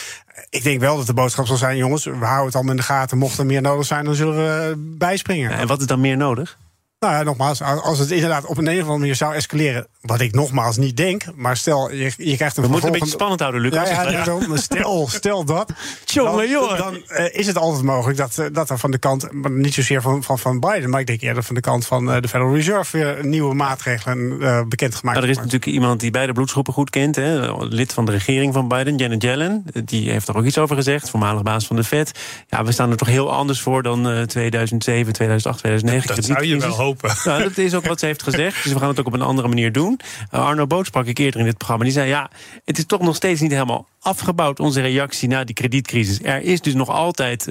Ik 0.49 0.63
denk 0.63 0.79
wel 0.79 0.97
dat 0.97 1.05
de 1.05 1.13
boodschap 1.13 1.47
zal 1.47 1.57
zijn, 1.57 1.77
jongens, 1.77 2.05
we 2.05 2.11
houden 2.11 2.45
het 2.45 2.55
allemaal 2.55 2.73
in 2.73 2.79
de 2.79 2.85
gaten. 2.85 3.17
Mocht 3.17 3.37
er 3.37 3.45
meer 3.45 3.61
nodig 3.61 3.85
zijn, 3.85 4.05
dan 4.05 4.15
zullen 4.15 4.35
we 4.35 4.75
bijspringen. 4.97 5.51
En 5.51 5.67
wat 5.67 5.79
is 5.79 5.85
dan 5.85 5.99
meer 5.99 6.17
nodig? 6.17 6.57
Nou 6.99 7.13
ja, 7.13 7.23
nogmaals, 7.23 7.61
als 7.61 7.99
het 7.99 8.11
inderdaad 8.11 8.45
op 8.45 8.57
een, 8.57 8.67
of 8.67 8.73
andere 8.73 8.97
manier 8.97 9.15
zou 9.15 9.33
escaleren, 9.35 9.87
wat 10.01 10.21
ik 10.21 10.33
nogmaals 10.33 10.77
niet 10.77 10.97
denk, 10.97 11.23
maar 11.35 11.57
stel, 11.57 11.91
je, 11.91 12.11
je 12.17 12.35
krijgt 12.35 12.57
een 12.57 12.63
We 12.63 12.69
moeten 12.69 12.93
een 12.93 12.99
beetje 12.99 13.07
vervolgende- 13.07 13.07
spannend 13.07 13.39
houden, 13.39 13.61
Lucas. 13.61 13.89
ja, 13.89 14.57
stel, 14.57 15.07
stel 15.19 15.43
dat. 15.45 15.71
Jongen, 16.05 16.77
dan, 16.77 17.01
eh, 17.07 17.39
is 17.39 17.47
het 17.47 17.57
altijd 17.57 17.83
mogelijk 17.83 18.17
dat, 18.17 18.37
eh, 18.37 18.45
dat 18.51 18.69
er 18.69 18.77
van 18.79 18.91
de 18.91 18.97
kant, 18.97 19.31
maar 19.31 19.51
niet 19.51 19.73
zozeer 19.73 20.01
van, 20.01 20.23
van, 20.23 20.39
van 20.39 20.59
Biden, 20.59 20.89
maar 20.89 20.99
ik 20.99 21.07
denk 21.07 21.21
eerder 21.21 21.43
van 21.43 21.55
de 21.55 21.61
kant 21.61 21.85
van 21.85 22.11
eh, 22.11 22.21
de 22.21 22.27
Federal 22.27 22.55
Reserve 22.55 22.97
weer 22.97 23.25
nieuwe 23.25 23.53
maatregelen 23.55 24.41
eh 24.41 24.61
bekendgemaakt. 24.67 25.17
Nou, 25.17 25.29
er 25.29 25.35
is 25.37 25.43
natuurlijk 25.43 25.65
iemand 25.71 25.99
die 25.99 26.11
beide 26.11 26.33
bloedsgroepen 26.33 26.73
goed 26.73 26.89
kent. 26.89 27.15
Hè, 27.15 27.53
lid 27.63 27.93
van 27.93 28.05
de 28.05 28.11
regering 28.11 28.53
van 28.53 28.67
Biden, 28.67 28.95
Janet 28.95 29.21
Yellen. 29.23 29.65
Die 29.85 30.11
heeft 30.11 30.27
er 30.27 30.37
ook 30.37 30.45
iets 30.45 30.57
over 30.57 30.75
gezegd, 30.75 31.09
voormalig 31.09 31.41
baas 31.43 31.67
van 31.67 31.75
de 31.75 31.83
Fed. 31.83 32.11
Ja, 32.47 32.63
we 32.63 32.71
staan 32.71 32.91
er 32.91 32.97
toch 32.97 33.07
heel 33.07 33.31
anders 33.33 33.61
voor 33.61 33.83
dan 33.83 34.09
eh, 34.09 34.21
2007, 34.21 35.13
2008, 35.13 35.57
2009. 35.59 36.15
Dat 36.15 36.25
zou 36.25 36.27
je 36.27 36.35
wel 36.35 36.57
kredietcrisis. 36.59 36.87
Nou, 37.23 37.43
dat 37.43 37.57
is 37.57 37.73
ook 37.73 37.87
wat 37.87 37.99
ze 37.99 38.05
heeft 38.05 38.23
gezegd. 38.23 38.63
Dus 38.63 38.73
we 38.73 38.79
gaan 38.79 38.87
het 38.87 38.99
ook 38.99 39.05
op 39.05 39.13
een 39.13 39.21
andere 39.21 39.47
manier 39.47 39.71
doen. 39.71 39.99
Uh, 40.33 40.45
Arno 40.45 40.67
Boot 40.67 40.85
sprak 40.85 41.05
ik 41.05 41.17
eerder 41.17 41.39
in 41.39 41.45
dit 41.45 41.57
programma. 41.57 41.83
Die 41.83 41.93
zei, 41.93 42.07
ja, 42.07 42.29
het 42.65 42.77
is 42.77 42.85
toch 42.85 43.01
nog 43.01 43.15
steeds 43.15 43.41
niet 43.41 43.51
helemaal 43.51 43.87
afgebouwd... 43.99 44.59
onze 44.59 44.81
reactie 44.81 45.27
na 45.27 45.43
die 45.43 45.55
kredietcrisis. 45.55 46.19
Er 46.21 46.41
is 46.41 46.61
dus 46.61 46.73
nog 46.73 46.89
altijd 46.89 47.47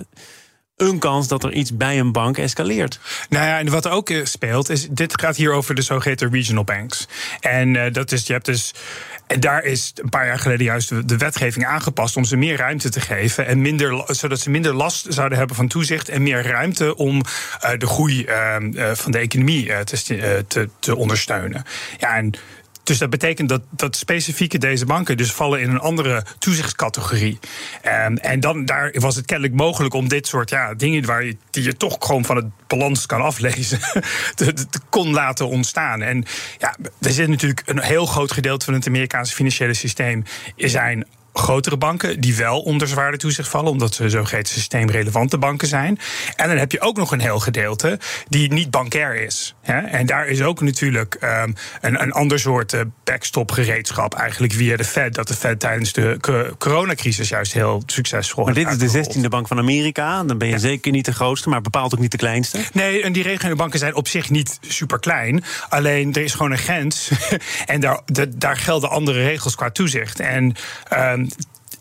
een 0.79 0.99
kans 0.99 1.29
dat 1.29 1.45
er 1.45 1.53
iets 1.53 1.77
bij 1.77 1.99
een 1.99 2.13
bank 2.13 2.39
escaleert. 2.39 3.01
Nou 3.29 3.47
ja, 3.47 3.59
en 3.59 3.71
wat 3.71 3.89
ook 3.89 4.11
eh, 4.11 4.25
speelt, 4.25 4.69
is 4.69 4.89
dit 4.91 5.21
gaat 5.21 5.37
hier 5.37 5.53
over 5.53 5.75
de 5.75 5.83
zogeheten 5.83 6.31
regional 6.31 6.65
banks. 6.65 7.09
En 7.41 7.77
eh, 7.77 7.93
dat 7.93 8.13
is, 8.13 8.27
je 8.27 8.33
hebt 8.33 8.45
dus. 8.45 8.75
Daar 9.39 9.65
is 9.65 9.93
een 9.95 10.09
paar 10.09 10.27
jaar 10.27 10.39
geleden 10.39 10.65
juist 10.65 11.09
de, 11.09 11.17
wetgeving 11.17 11.67
aangepast 11.67 12.17
om 12.17 12.25
ze 12.25 12.37
meer 12.37 12.57
ruimte 12.57 12.89
te 12.89 13.01
geven. 13.01 13.47
En 13.47 13.61
minder, 13.61 14.05
zodat 14.07 14.41
ze 14.41 14.51
minder 14.51 14.75
last 14.75 15.07
zouden 15.09 15.39
hebben 15.39 15.57
van 15.57 15.69
toezicht. 15.69 16.09
En 16.09 16.23
meer 16.23 16.47
ruimte 16.47 16.97
om 16.97 17.23
eh, 17.61 17.71
de 17.79 17.87
groei 17.87 18.25
eh, 18.25 18.57
eh, 18.57 18.97
van 18.97 19.13
de 19.13 19.19
economie 19.19 19.85
te, 19.85 20.45
te, 20.49 20.69
te 20.79 20.97
ondersteunen. 20.97 21.65
Ja, 21.99 22.17
en 22.17 22.35
dus 22.88 22.99
dat 22.99 23.11
betekent 23.11 23.49
dat, 23.49 23.62
dat 23.70 23.96
specifieke 23.96 24.58
deze 24.58 24.87
banken 24.87 25.17
dus 25.17 25.32
vallen 25.32 25.61
in 25.61 25.70
een 25.70 25.79
andere 25.79 26.25
toezichtscategorie. 26.38 27.38
Ehm, 27.82 28.17
en 28.17 28.40
dan 28.40 28.64
daar 28.64 28.94
was 28.99 29.16
het 29.16 29.26
kennelijk 29.26 29.57
mogelijk 29.57 29.95
om 29.95 30.09
dit 30.09 30.26
soort 30.26 30.50
ja, 30.50 30.75
dingen 30.75 31.07
waar 31.07 31.25
je, 31.25 31.37
die 31.50 31.62
je 31.62 31.76
toch 31.76 31.97
gewoon 32.00 32.25
van 32.25 32.37
het 32.37 32.47
balans 32.66 33.07
kan 33.07 33.21
aflezen, 33.21 33.78
te, 34.35 34.54
kon 34.88 35.11
laten 35.11 35.49
ontstaan. 35.49 36.02
En 36.02 36.25
ja, 36.59 36.76
er 37.00 37.12
zit 37.12 37.28
natuurlijk 37.28 37.62
een 37.64 37.80
heel 37.80 38.07
groot 38.07 38.33
gedeelte 38.33 38.64
van 38.64 38.75
het 38.75 38.87
Amerikaanse 38.87 39.35
financiële 39.35 39.75
systeem 39.75 40.25
zijn 40.57 41.07
grotere 41.33 41.76
banken 41.76 42.21
die 42.21 42.37
wel 42.37 42.61
onder 42.61 42.88
zwaarder 42.88 43.18
toezicht 43.18 43.49
vallen, 43.49 43.71
omdat 43.71 43.95
ze 43.95 44.11
zogeheten 44.11 44.52
systeemrelevante 44.52 45.38
banken 45.38 45.68
zijn. 45.68 45.99
En 46.37 46.49
dan 46.49 46.57
heb 46.57 46.73
je 46.73 46.80
ook 46.80 46.97
nog 46.97 47.12
een 47.12 47.21
heel 47.21 47.38
gedeelte 47.38 47.99
die 48.28 48.52
niet 48.52 48.71
bankair 48.71 49.14
is. 49.14 49.54
En 49.69 50.07
daar 50.07 50.27
is 50.27 50.43
ook 50.43 50.61
natuurlijk 50.61 51.15
ehm, 51.15 51.53
een, 51.81 52.03
een 52.03 52.13
ander 52.13 52.39
soort 52.41 52.73
eh, 52.73 52.81
backstop 53.05 53.51
gereedschap, 53.51 54.15
eigenlijk 54.15 54.53
via 54.53 54.77
de 54.77 54.85
Fed, 54.85 55.15
dat 55.15 55.29
de 55.29 55.35
Fed 55.35 55.61
tijdens 55.61 55.93
de 55.93 56.17
co- 56.21 56.55
coronacrisis 56.59 57.29
juist 57.29 57.53
heel 57.53 57.83
succesvol 57.87 58.45
Maar 58.45 58.55
dit 58.55 58.67
is 58.69 58.79
de 58.79 58.85
uitgerold. 58.99 59.27
16e 59.27 59.29
bank 59.29 59.47
van 59.49 59.59
Amerika. 59.59 60.25
Dan 60.25 60.39
ben 60.39 60.49
je 60.49 60.59
zeker 60.59 60.93
niet 60.93 61.05
de 61.05 61.13
grootste, 61.13 61.49
maar 61.49 61.61
bepaalt 61.61 61.95
ook 61.95 62.01
niet 62.01 62.11
de 62.11 62.17
kleinste. 62.17 62.59
Nee, 62.73 63.03
en 63.03 63.13
die 63.13 63.23
regionale 63.23 63.57
banken 63.57 63.79
zijn 63.79 63.95
op 63.95 64.09
zich 64.09 64.31
niet 64.31 64.59
super 64.61 64.99
klein. 64.99 65.45
Alleen 65.69 66.13
er 66.15 66.23
is 66.23 66.33
gewoon 66.35 66.51
een 66.53 66.59
grens. 66.59 67.11
en 67.67 67.81
daar, 67.81 68.01
de- 68.07 68.37
daar 68.39 68.57
gelden 68.57 68.91
andere 68.91 69.23
regels 69.23 69.55
qua 69.55 69.71
toezicht. 69.71 70.21
En, 70.21 70.55
ehm, 70.89 71.27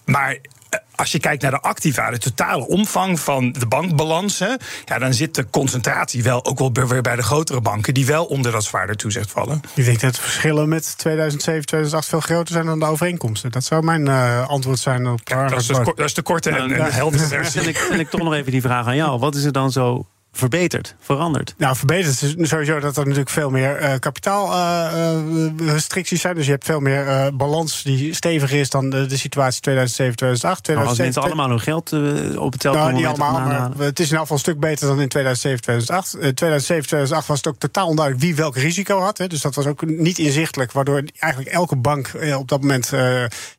maar. 0.07 0.31
eh, 0.69 0.79
Als 0.95 1.11
je 1.11 1.19
kijkt 1.19 1.41
naar 1.41 1.51
de 1.51 1.59
activa, 1.61 2.09
de 2.11 2.17
totale 2.17 2.67
omvang 2.67 3.19
van 3.19 3.51
de 3.51 3.65
bankbalansen, 3.67 4.57
ja, 4.85 4.99
dan 4.99 5.13
zit 5.13 5.35
de 5.35 5.49
concentratie 5.49 6.23
wel 6.23 6.45
ook 6.45 6.59
wel 6.59 6.71
weer 6.87 7.01
bij 7.01 7.15
de 7.15 7.21
grotere 7.23 7.61
banken, 7.61 7.93
die 7.93 8.05
wel 8.05 8.25
onder 8.25 8.51
dat 8.51 8.63
zwaarder 8.63 8.95
toezicht 8.95 9.31
vallen. 9.31 9.61
Ik 9.75 9.85
denk 9.85 9.99
dat 9.99 10.15
de 10.15 10.21
verschillen 10.21 10.69
met 10.69 10.97
2007, 10.97 11.65
2008 11.65 12.07
veel 12.09 12.19
groter 12.19 12.53
zijn 12.53 12.65
dan 12.65 12.79
de 12.79 12.85
overeenkomsten. 12.85 13.51
Dat 13.51 13.63
zou 13.63 13.83
mijn 13.83 14.07
eh, 14.07 14.47
antwoord 14.47 14.79
zijn 14.79 15.07
op 15.07 15.25
Dat 15.25 15.51
is 15.59 15.67
de, 15.67 15.73
ko- 15.81 15.93
dat 15.95 16.05
is 16.05 16.13
de 16.13 16.21
korte 16.21 16.49
en, 16.49 16.71
en 16.71 16.93
heldere 16.93 17.21
Dan 17.29 17.29
versie. 17.29 17.61
ik, 17.61 17.77
ik 17.77 18.09
toch 18.09 18.21
nog 18.21 18.33
even 18.33 18.51
die 18.51 18.61
vraag 18.61 18.85
aan 18.87 18.95
jou. 18.95 19.19
Wat 19.19 19.35
is 19.35 19.43
er 19.43 19.51
dan 19.51 19.71
zo 19.71 20.05
verbeterd, 20.37 20.95
veranderd? 20.99 21.53
Nou, 21.57 21.75
verbeterd 21.75 22.21
is 22.21 22.35
sowieso 22.49 22.79
dat 22.79 22.97
er 22.97 23.03
natuurlijk 23.03 23.29
veel 23.29 23.49
meer 23.49 23.81
uh, 23.81 23.93
kapitaalrestricties 23.99 26.21
zijn. 26.21 26.35
Dus 26.35 26.45
je 26.45 26.51
hebt 26.51 26.65
veel 26.65 26.79
meer 26.79 27.35
balans 27.35 27.83
die 27.83 28.13
steviger 28.13 28.59
is 28.59 28.69
dan 28.69 28.89
de, 28.89 29.05
de 29.05 29.17
situatie 29.17 29.61
2007, 29.61 30.15
2008. 30.15 30.63
2007, 30.63 30.89
als 30.89 30.97
mensen 30.97 31.21
allemaal 31.21 31.49
hun 31.49 31.59
geld 31.59 31.93
op 32.37 32.53
het 32.53 32.63
nou, 32.63 32.93
niet 32.93 33.05
allemaal, 33.05 33.39
maar 33.39 33.71
het 33.77 33.99
is 33.99 34.09
in 34.09 34.11
elk 34.11 34.21
geval 34.21 34.35
een 34.35 34.43
stuk 34.43 34.59
beter 34.59 34.87
dan 34.87 35.01
in 35.01 35.07
2007, 35.07 35.61
2008. 35.61 36.11
2007, 36.11 36.87
2008 36.87 37.27
was 37.27 37.37
het 37.37 37.47
ook 37.47 37.57
totaal 37.57 37.87
onduidelijk 37.87 38.25
wie 38.25 38.35
welk 38.35 38.55
risico 38.55 38.99
had. 38.99 39.17
Hè. 39.17 39.27
Dus 39.27 39.41
dat 39.41 39.55
was 39.55 39.65
ook 39.65 39.85
niet 39.85 40.17
inzichtelijk, 40.17 40.71
waardoor 40.71 41.03
eigenlijk 41.19 41.53
elke 41.53 41.75
bank 41.75 42.11
op 42.37 42.47
dat 42.47 42.61
moment 42.61 42.89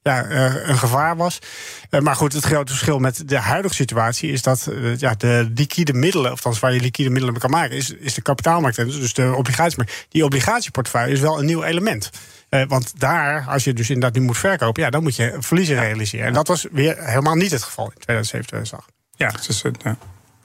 ja, 0.03 0.31
een 0.69 0.79
gevaar 0.79 1.17
was. 1.17 1.39
maar 2.01 2.17
goed, 2.17 2.33
het 2.33 2.45
grote 2.45 2.73
verschil 2.73 2.99
met 2.99 3.29
de 3.29 3.39
huidige 3.39 3.75
situatie 3.75 4.33
is 4.33 4.43
dat 4.43 4.69
ja, 4.97 5.15
de 5.15 5.51
liquide 5.55 5.93
middelen, 5.93 6.33
of 6.33 6.41
je 6.75 6.81
liquide 6.81 7.11
middelen 7.11 7.39
kan 7.39 7.51
maken, 7.51 7.77
is, 7.77 7.91
is 7.91 8.15
de 8.15 8.23
kapitaalmarkt. 8.23 8.77
Dus 8.77 9.15
de 9.15 9.35
obligatiemarkt. 9.37 10.07
Die 10.09 10.25
obligatieportefeuille 10.25 11.13
is 11.13 11.21
wel 11.21 11.39
een 11.39 11.47
nieuw 11.47 11.63
element. 11.63 12.11
Uh, 12.51 12.63
want 12.69 12.93
daar, 13.01 13.45
als 13.49 13.65
je 13.65 13.73
dus 13.73 13.91
inderdaad 13.91 14.21
nu 14.21 14.27
moet 14.27 14.39
verkopen, 14.39 14.83
ja, 14.83 14.91
dan 14.91 15.03
moet 15.03 15.17
je 15.17 15.37
verliezen 15.39 15.79
realiseren. 15.79 16.27
En 16.27 16.33
dat 16.33 16.49
was 16.49 16.67
weer 16.73 16.97
helemaal 17.05 17.35
niet 17.35 17.51
het 17.51 17.63
geval 17.63 17.85
in 17.85 18.01
2007, 18.01 18.47
2008. 18.47 18.93
Ja, 19.17 19.31
dus. 19.47 19.63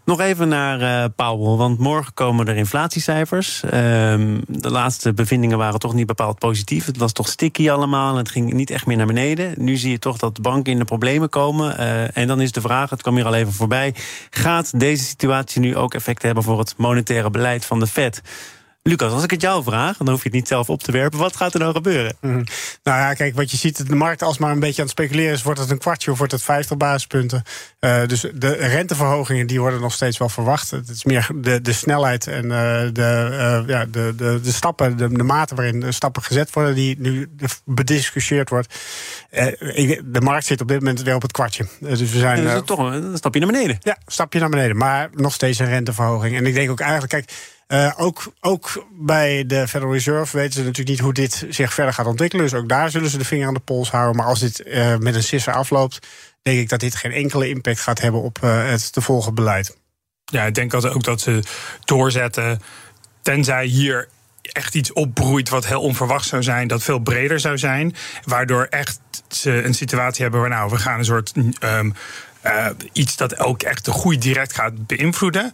Nog 0.05 0.19
even 0.19 0.47
naar 0.47 0.81
uh, 0.81 1.05
Powell, 1.15 1.57
want 1.57 1.79
morgen 1.79 2.13
komen 2.13 2.47
er 2.47 2.55
inflatiecijfers. 2.55 3.63
Ehm, 3.63 4.39
de 4.47 4.69
laatste 4.69 5.13
bevindingen 5.13 5.57
waren 5.57 5.79
toch 5.79 5.93
niet 5.93 6.07
bepaald 6.07 6.39
positief. 6.39 6.85
Het 6.85 6.97
was 6.97 7.11
toch 7.11 7.27
sticky 7.27 7.69
allemaal 7.69 8.11
en 8.11 8.17
het 8.17 8.29
ging 8.29 8.53
niet 8.53 8.69
echt 8.69 8.85
meer 8.85 8.97
naar 8.97 9.05
beneden. 9.05 9.53
Nu 9.57 9.75
zie 9.75 9.91
je 9.91 9.99
toch 9.99 10.17
dat 10.17 10.41
banken 10.41 10.71
in 10.71 10.79
de 10.79 10.85
problemen 10.85 11.29
komen. 11.29 11.79
Uh, 11.79 12.17
en 12.17 12.27
dan 12.27 12.41
is 12.41 12.51
de 12.51 12.61
vraag, 12.61 12.89
het 12.89 13.01
kwam 13.01 13.15
hier 13.15 13.25
al 13.25 13.33
even 13.33 13.53
voorbij... 13.53 13.95
gaat 14.29 14.79
deze 14.79 15.03
situatie 15.03 15.61
nu 15.61 15.75
ook 15.75 15.93
effect 15.93 16.21
hebben 16.21 16.43
voor 16.43 16.59
het 16.59 16.73
monetaire 16.77 17.29
beleid 17.29 17.65
van 17.65 17.79
de 17.79 17.87
Fed? 17.87 18.21
Lucas, 18.85 19.11
als 19.11 19.23
ik 19.23 19.31
het 19.31 19.41
jou 19.41 19.63
vraag, 19.63 19.97
dan 19.97 20.09
hoef 20.09 20.17
je 20.17 20.23
het 20.23 20.33
niet 20.33 20.47
zelf 20.47 20.69
op 20.69 20.83
te 20.83 20.91
werpen. 20.91 21.19
Wat 21.19 21.35
gaat 21.35 21.53
er 21.53 21.59
nou 21.59 21.73
gebeuren? 21.73 22.15
Mhm. 22.21 22.33
Nou 22.83 22.99
ja, 22.99 23.13
kijk, 23.13 23.35
wat 23.35 23.51
je 23.51 23.57
ziet 23.57 23.87
de 23.87 23.95
markt 23.95 24.21
als 24.21 24.37
maar 24.37 24.51
een 24.51 24.59
beetje 24.59 24.81
aan 24.81 24.87
het 24.87 24.97
speculeren 24.97 25.33
is, 25.33 25.43
wordt 25.43 25.59
het 25.59 25.69
een 25.69 25.77
kwartje 25.77 26.11
of 26.11 26.17
wordt 26.17 26.33
het 26.33 26.43
50 26.43 26.77
basispunten. 26.77 27.43
Uh, 27.79 28.05
dus 28.05 28.25
de 28.33 28.53
renteverhogingen 28.53 29.47
die 29.47 29.59
worden 29.59 29.81
nog 29.81 29.93
steeds 29.93 30.17
wel 30.17 30.29
verwacht. 30.29 30.71
Het 30.71 30.89
is 30.89 31.03
meer 31.03 31.29
de, 31.35 31.61
de 31.61 31.73
snelheid 31.73 32.27
en 32.27 32.43
uh, 32.43 32.51
de, 32.91 33.27
uh, 33.31 33.67
ja, 33.67 33.85
de, 33.85 34.13
de, 34.17 34.39
de 34.43 34.51
stappen, 34.51 34.97
de, 34.97 35.07
de 35.09 35.23
mate 35.23 35.55
waarin 35.55 35.79
de 35.79 35.91
stappen 35.91 36.23
gezet 36.23 36.53
worden, 36.53 36.75
die 36.75 36.95
nu 36.99 37.29
bediscussieerd 37.65 38.49
wordt. 38.49 38.75
de 39.29 40.21
markt 40.23 40.45
zit 40.45 40.61
op 40.61 40.67
dit 40.67 40.79
moment 40.79 41.01
weer 41.01 41.15
op 41.15 41.21
het 41.21 41.31
kwartje. 41.31 41.65
dus 41.79 41.99
we 41.99 42.19
zijn. 42.19 42.41
Ja, 42.41 42.53
dus 42.53 42.65
toch 42.65 42.79
een 42.79 43.17
stapje 43.17 43.39
naar 43.39 43.51
beneden. 43.51 43.77
Ja, 43.81 43.97
een 44.05 44.11
stapje 44.11 44.39
naar 44.39 44.49
beneden. 44.49 44.77
Maar 44.77 45.09
nog 45.13 45.33
steeds 45.33 45.59
een 45.59 45.65
renteverhoging. 45.65 46.35
En 46.35 46.45
ik 46.45 46.53
denk 46.53 46.71
ook 46.71 46.79
eigenlijk, 46.79 47.11
kijk 47.11 47.31
uh, 47.73 47.91
ook, 47.97 48.33
ook 48.39 48.85
bij 48.91 49.45
de 49.45 49.67
Federal 49.67 49.93
Reserve 49.93 50.37
weten 50.37 50.53
ze 50.53 50.59
natuurlijk 50.59 50.89
niet 50.89 50.99
hoe 50.99 51.13
dit 51.13 51.45
zich 51.49 51.73
verder 51.73 51.93
gaat 51.93 52.05
ontwikkelen. 52.05 52.45
Dus 52.45 52.53
ook 52.53 52.69
daar 52.69 52.91
zullen 52.91 53.09
ze 53.09 53.17
de 53.17 53.25
vinger 53.25 53.47
aan 53.47 53.53
de 53.53 53.59
pols 53.59 53.91
houden. 53.91 54.15
Maar 54.15 54.25
als 54.25 54.39
dit 54.39 54.63
uh, 54.65 54.97
met 54.97 55.15
een 55.15 55.23
sisser 55.23 55.53
afloopt, 55.53 56.07
denk 56.41 56.59
ik 56.59 56.69
dat 56.69 56.79
dit 56.79 56.95
geen 56.95 57.11
enkele 57.11 57.49
impact 57.49 57.79
gaat 57.79 58.01
hebben 58.01 58.21
op 58.21 58.39
uh, 58.43 58.69
het 58.69 58.93
te 58.93 59.01
volgen 59.01 59.35
beleid. 59.35 59.77
Ja, 60.25 60.43
ik 60.43 60.55
denk 60.55 60.73
ook 60.73 61.03
dat 61.03 61.21
ze 61.21 61.43
doorzetten. 61.83 62.61
Tenzij 63.21 63.65
hier 63.65 64.07
echt 64.41 64.75
iets 64.75 64.93
opbroeit 64.93 65.49
wat 65.49 65.65
heel 65.65 65.81
onverwacht 65.81 66.27
zou 66.27 66.43
zijn, 66.43 66.67
dat 66.67 66.83
veel 66.83 66.99
breder 66.99 67.39
zou 67.39 67.57
zijn. 67.57 67.95
Waardoor 68.23 68.63
echt 68.63 68.99
ze 69.27 69.63
een 69.63 69.73
situatie 69.73 70.21
hebben 70.21 70.39
waar 70.39 70.49
nou, 70.49 70.69
we 70.69 70.77
gaan 70.77 70.99
een 70.99 71.05
soort. 71.05 71.33
Um, 71.59 71.93
uh, 72.45 72.67
iets 72.91 73.15
dat 73.15 73.39
ook 73.39 73.63
echt 73.63 73.85
de 73.85 73.91
groei 73.91 74.17
direct 74.17 74.53
gaat 74.53 74.87
beïnvloeden 74.87 75.53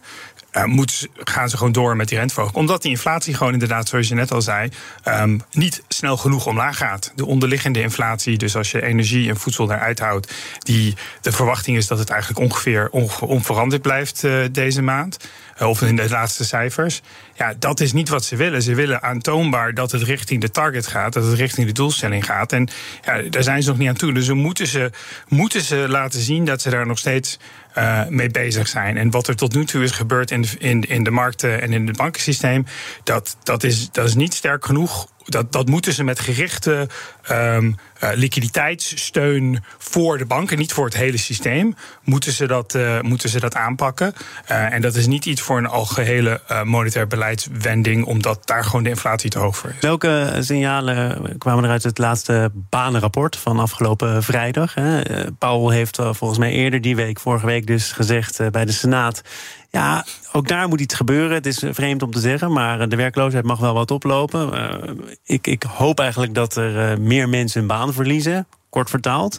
uh, 0.52 0.64
moet, 0.64 1.08
gaan 1.14 1.48
ze 1.48 1.56
gewoon 1.56 1.72
door 1.72 1.96
met 1.96 2.08
die 2.08 2.18
renteverhoging. 2.18 2.58
Omdat 2.58 2.82
die 2.82 2.90
inflatie 2.90 3.34
gewoon 3.34 3.52
inderdaad, 3.52 3.88
zoals 3.88 4.08
je 4.08 4.14
net 4.14 4.32
al 4.32 4.42
zei, 4.42 4.70
um, 5.04 5.40
niet 5.52 5.82
snel 5.88 6.16
genoeg 6.16 6.46
omlaag 6.46 6.76
gaat. 6.76 7.12
De 7.14 7.26
onderliggende 7.26 7.80
inflatie, 7.80 8.38
dus 8.38 8.56
als 8.56 8.70
je 8.70 8.82
energie 8.82 9.28
en 9.28 9.36
voedsel 9.36 9.72
eruit 9.72 9.98
houdt, 9.98 10.32
die, 10.58 10.94
de 11.20 11.32
verwachting 11.32 11.76
is 11.76 11.86
dat 11.86 11.98
het 11.98 12.10
eigenlijk 12.10 12.40
ongeveer 12.40 12.88
onveranderd 13.20 13.82
blijft 13.82 14.22
uh, 14.22 14.44
deze 14.52 14.82
maand. 14.82 15.16
Uh, 15.60 15.68
of 15.68 15.82
in 15.82 15.96
de 15.96 16.08
laatste 16.08 16.44
cijfers. 16.44 17.02
Ja, 17.34 17.54
dat 17.58 17.80
is 17.80 17.92
niet 17.92 18.08
wat 18.08 18.24
ze 18.24 18.36
willen. 18.36 18.62
Ze 18.62 18.74
willen 18.74 19.02
aantoonbaar 19.02 19.74
dat 19.74 19.92
het 19.92 20.02
richting 20.02 20.40
de 20.40 20.50
target 20.50 20.86
gaat, 20.86 21.12
dat 21.12 21.24
het 21.24 21.38
richting 21.38 21.66
de 21.66 21.72
doelstelling 21.72 22.24
gaat. 22.24 22.52
En 22.52 22.68
ja, 23.04 23.22
daar 23.22 23.42
zijn 23.42 23.62
ze 23.62 23.68
nog 23.68 23.78
niet 23.78 23.88
aan 23.88 23.94
toe. 23.94 24.12
Dus 24.12 24.28
moeten 24.32 24.66
ze, 24.66 24.90
moeten 25.28 25.60
ze 25.60 25.76
laten 25.88 26.20
zien 26.20 26.44
dat 26.44 26.62
ze 26.62 26.70
daar 26.70 26.86
nog 26.86 26.98
steeds 26.98 27.38
uh, 27.78 28.06
mee 28.08 28.30
bezig 28.30 28.68
zijn. 28.68 28.96
En 28.96 29.10
wat 29.10 29.28
er 29.28 29.36
tot 29.36 29.54
nu 29.54 29.64
toe 29.64 29.82
is 29.82 29.90
gebeurd 29.90 30.30
in 30.30 30.42
de, 30.42 30.48
in, 30.58 30.80
in 30.82 31.04
de 31.04 31.10
markten 31.10 31.60
en 31.60 31.72
in 31.72 31.86
het 31.86 31.96
bankensysteem, 31.96 32.66
dat, 33.04 33.36
dat, 33.42 33.62
is, 33.62 33.90
dat 33.90 34.06
is 34.06 34.14
niet 34.14 34.34
sterk 34.34 34.64
genoeg 34.64 35.08
dat, 35.30 35.52
dat 35.52 35.68
moeten 35.68 35.92
ze 35.92 36.04
met 36.04 36.20
gerichte 36.20 36.88
um, 37.30 37.76
uh, 38.04 38.10
liquiditeitssteun 38.14 39.64
voor 39.78 40.18
de 40.18 40.24
banken, 40.24 40.58
niet 40.58 40.72
voor 40.72 40.84
het 40.84 40.96
hele 40.96 41.16
systeem, 41.16 41.74
moeten 42.04 42.32
ze 42.32 42.46
dat, 42.46 42.74
uh, 42.74 43.00
moeten 43.00 43.28
ze 43.28 43.40
dat 43.40 43.54
aanpakken. 43.54 44.14
Uh, 44.50 44.72
en 44.72 44.80
dat 44.80 44.94
is 44.94 45.06
niet 45.06 45.26
iets 45.26 45.40
voor 45.40 45.58
een 45.58 45.66
algehele 45.66 46.40
monetair 46.64 47.06
beleidswending, 47.06 48.04
omdat 48.04 48.46
daar 48.46 48.64
gewoon 48.64 48.82
de 48.82 48.88
inflatie 48.88 49.30
te 49.30 49.38
hoog 49.38 49.56
voor 49.56 49.70
is. 49.70 49.80
Welke 49.80 50.36
signalen 50.40 51.38
kwamen 51.38 51.64
er 51.64 51.70
uit 51.70 51.82
het 51.82 51.98
laatste 51.98 52.50
banenrapport 52.54 53.36
van 53.36 53.58
afgelopen 53.58 54.22
vrijdag? 54.22 54.74
Hè? 54.74 55.00
Paul 55.38 55.70
heeft 55.70 55.96
volgens 55.96 56.38
mij 56.38 56.50
eerder 56.50 56.80
die 56.80 56.96
week, 56.96 57.20
vorige 57.20 57.46
week 57.46 57.66
dus, 57.66 57.92
gezegd 57.92 58.50
bij 58.50 58.64
de 58.64 58.72
Senaat. 58.72 59.22
Ja, 59.70 60.04
ook 60.32 60.48
daar 60.48 60.68
moet 60.68 60.80
iets 60.80 60.94
gebeuren. 60.94 61.32
Het 61.32 61.46
is 61.46 61.64
vreemd 61.70 62.02
om 62.02 62.10
te 62.10 62.20
zeggen, 62.20 62.52
maar 62.52 62.88
de 62.88 62.96
werkloosheid 62.96 63.44
mag 63.44 63.58
wel 63.58 63.74
wat 63.74 63.90
oplopen. 63.90 64.54
Uh, 64.54 64.94
ik, 65.24 65.46
ik, 65.46 65.62
hoop 65.62 65.98
eigenlijk 65.98 66.34
dat 66.34 66.56
er 66.56 67.00
meer 67.00 67.28
mensen 67.28 67.58
hun 67.58 67.68
baan 67.68 67.92
verliezen, 67.92 68.46
kort 68.68 68.90
vertaald. 68.90 69.38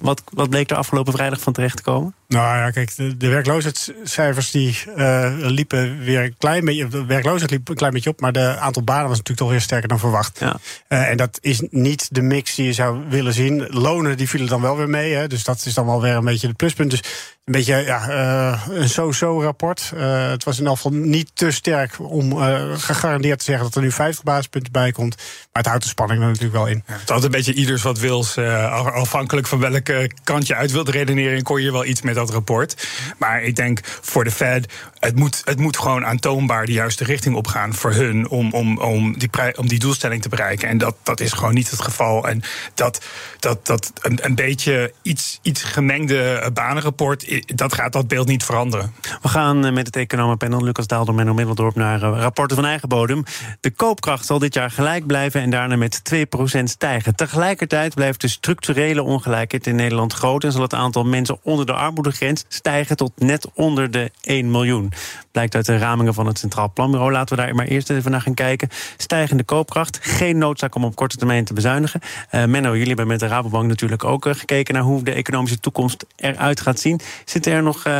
Wat, 0.00 0.22
wat 0.32 0.50
bleek 0.50 0.70
er 0.70 0.76
afgelopen 0.76 1.12
vrijdag 1.12 1.40
van 1.40 1.52
terecht 1.52 1.76
te 1.76 1.82
komen? 1.82 2.14
Nou 2.28 2.56
ja, 2.56 2.70
kijk, 2.70 2.96
de, 2.96 3.16
de 3.16 3.28
werkloosheidscijfers 3.28 4.50
die 4.50 4.78
uh, 4.96 5.32
liepen 5.36 5.98
weer 5.98 6.22
een 6.22 6.34
klein 6.38 6.64
beetje. 6.64 6.88
De 6.88 7.04
werkloosheid 7.04 7.50
liep 7.50 7.68
een 7.68 7.74
klein 7.74 7.92
beetje 7.92 8.10
op, 8.10 8.20
maar 8.20 8.32
de 8.32 8.56
aantal 8.56 8.82
banen 8.82 9.08
was 9.08 9.16
natuurlijk 9.16 9.38
toch 9.38 9.50
weer 9.50 9.60
sterker 9.60 9.88
dan 9.88 9.98
verwacht. 9.98 10.38
Ja. 10.40 10.56
Uh, 10.88 11.10
en 11.10 11.16
dat 11.16 11.38
is 11.40 11.62
niet 11.70 12.08
de 12.10 12.22
mix 12.22 12.54
die 12.54 12.66
je 12.66 12.72
zou 12.72 13.04
willen 13.08 13.32
zien. 13.32 13.66
Lonen 13.68 14.16
die 14.16 14.28
vielen 14.28 14.48
dan 14.48 14.60
wel 14.60 14.76
weer 14.76 14.88
mee, 14.88 15.14
hè, 15.14 15.26
dus 15.26 15.44
dat 15.44 15.64
is 15.64 15.74
dan 15.74 15.86
wel 15.86 16.02
weer 16.02 16.14
een 16.14 16.24
beetje 16.24 16.46
het 16.46 16.56
pluspunt. 16.56 16.90
Dus 16.90 17.02
een 17.44 17.52
beetje 17.52 17.76
ja, 17.76 18.08
uh, 18.08 18.66
een 18.68 18.88
so-so 18.88 19.42
rapport. 19.42 19.92
het 20.30 20.44
was 20.44 20.58
in 20.58 20.66
elk 20.66 20.76
geval 20.76 20.92
niet 20.92 21.30
te 21.34 21.50
sterk 21.50 21.94
om 21.98 22.36
gegarandeerd 22.76 23.38
te 23.38 23.44
zeggen 23.44 23.64
dat 23.64 23.74
er 23.74 23.82
nu 23.82 23.92
50 23.92 24.24
basispunten 24.24 24.72
bij 24.72 24.92
komt. 24.92 25.16
Maar 25.16 25.26
het 25.62 25.66
houdt 25.66 25.82
de 25.82 25.88
spanning 25.88 26.20
er 26.20 26.26
natuurlijk 26.26 26.54
wel 26.54 26.66
in. 26.66 26.82
Ja, 26.86 26.94
het 26.98 27.08
had 27.08 27.24
een 27.24 27.30
beetje 27.30 27.54
ieders 27.54 27.82
wat 27.82 27.98
wils. 27.98 28.38
afhankelijk 28.38 29.46
van 29.46 29.60
welke 29.88 30.10
kant 30.24 30.46
je 30.46 30.54
uit 30.54 30.72
wilt 30.72 30.88
redeneren, 30.88 31.42
kon 31.42 31.62
je 31.62 31.72
wel 31.72 31.84
iets 31.84 32.02
met 32.02 32.14
dat 32.14 32.30
rapport. 32.30 32.88
Maar 33.18 33.42
ik 33.42 33.56
denk 33.56 33.80
voor 33.84 34.24
de 34.24 34.30
Fed, 34.30 34.72
het 34.98 35.16
moet, 35.16 35.42
het 35.44 35.58
moet 35.58 35.76
gewoon 35.78 36.04
aantoonbaar 36.04 36.66
de 36.66 36.72
juiste 36.72 37.04
richting 37.04 37.34
opgaan 37.34 37.74
voor 37.74 37.92
hun 37.92 38.28
om, 38.28 38.52
om, 38.52 38.78
om, 38.78 39.18
die, 39.18 39.30
om 39.56 39.68
die 39.68 39.78
doelstelling 39.78 40.22
te 40.22 40.28
bereiken. 40.28 40.68
En 40.68 40.78
dat, 40.78 40.96
dat 41.02 41.20
is 41.20 41.32
gewoon 41.32 41.54
niet 41.54 41.70
het 41.70 41.80
geval. 41.80 42.28
En 42.28 42.42
dat, 42.74 43.04
dat, 43.38 43.66
dat 43.66 43.92
een, 44.02 44.18
een 44.22 44.34
beetje 44.34 44.92
iets, 45.02 45.38
iets 45.42 45.62
gemengde 45.62 46.50
banenrapport, 46.54 47.42
dat 47.56 47.74
gaat 47.74 47.92
dat 47.92 48.08
beeld 48.08 48.26
niet 48.26 48.44
veranderen. 48.44 48.92
We 49.22 49.28
gaan 49.28 49.64
eh, 49.64 49.72
met 49.72 49.86
het 49.86 49.96
economenpanel 49.96 50.64
Lucas 50.64 50.86
Daalder, 50.86 51.14
Menno 51.14 51.34
Middeldorp 51.34 51.74
naar 51.74 52.02
eh, 52.02 52.20
rapporten 52.20 52.56
van 52.56 52.66
eigen 52.66 52.88
bodem. 52.88 53.22
De 53.60 53.70
koopkracht 53.70 54.26
zal 54.26 54.38
dit 54.38 54.54
jaar 54.54 54.70
gelijk 54.70 55.06
blijven 55.06 55.40
en 55.40 55.50
daarna 55.50 55.76
met 55.76 56.02
2% 56.14 56.62
stijgen. 56.64 57.14
Tegelijkertijd 57.14 57.94
blijft 57.94 58.20
de 58.20 58.28
structurele 58.28 59.02
ongelijkheid 59.02 59.66
in 59.68 59.76
Nederland 59.76 60.12
groot 60.12 60.44
en 60.44 60.52
zal 60.52 60.62
het 60.62 60.74
aantal 60.74 61.04
mensen 61.04 61.38
onder 61.42 61.66
de 61.66 61.72
armoede 61.72 62.10
grens 62.10 62.44
stijgen 62.48 62.96
tot 62.96 63.12
net 63.16 63.50
onder 63.54 63.90
de 63.90 64.10
1 64.20 64.50
miljoen. 64.50 64.92
Blijkt 65.32 65.54
uit 65.54 65.66
de 65.66 65.78
ramingen 65.78 66.14
van 66.14 66.26
het 66.26 66.38
Centraal 66.38 66.72
Planbureau. 66.72 67.12
Laten 67.12 67.36
we 67.36 67.42
daar 67.42 67.54
maar 67.54 67.66
eerst 67.66 67.90
even 67.90 68.10
naar 68.10 68.20
gaan 68.20 68.34
kijken. 68.34 68.68
Stijgende 68.96 69.44
koopkracht. 69.44 69.98
Geen 70.02 70.38
noodzaak 70.38 70.74
om 70.74 70.84
op 70.84 70.96
korte 70.96 71.16
termijn 71.16 71.44
te 71.44 71.52
bezuinigen. 71.52 72.00
Uh, 72.30 72.44
Menno, 72.44 72.72
jullie 72.72 72.86
hebben 72.86 73.06
met 73.06 73.20
de 73.20 73.26
Rabobank 73.26 73.68
natuurlijk 73.68 74.04
ook 74.04 74.26
uh, 74.26 74.34
gekeken 74.34 74.74
naar 74.74 74.82
hoe 74.82 75.02
de 75.02 75.12
economische 75.12 75.60
toekomst 75.60 76.04
eruit 76.16 76.60
gaat 76.60 76.80
zien. 76.80 77.00
Zitten 77.24 77.52
er 77.52 77.62
nog. 77.62 77.86
Uh, 77.86 77.98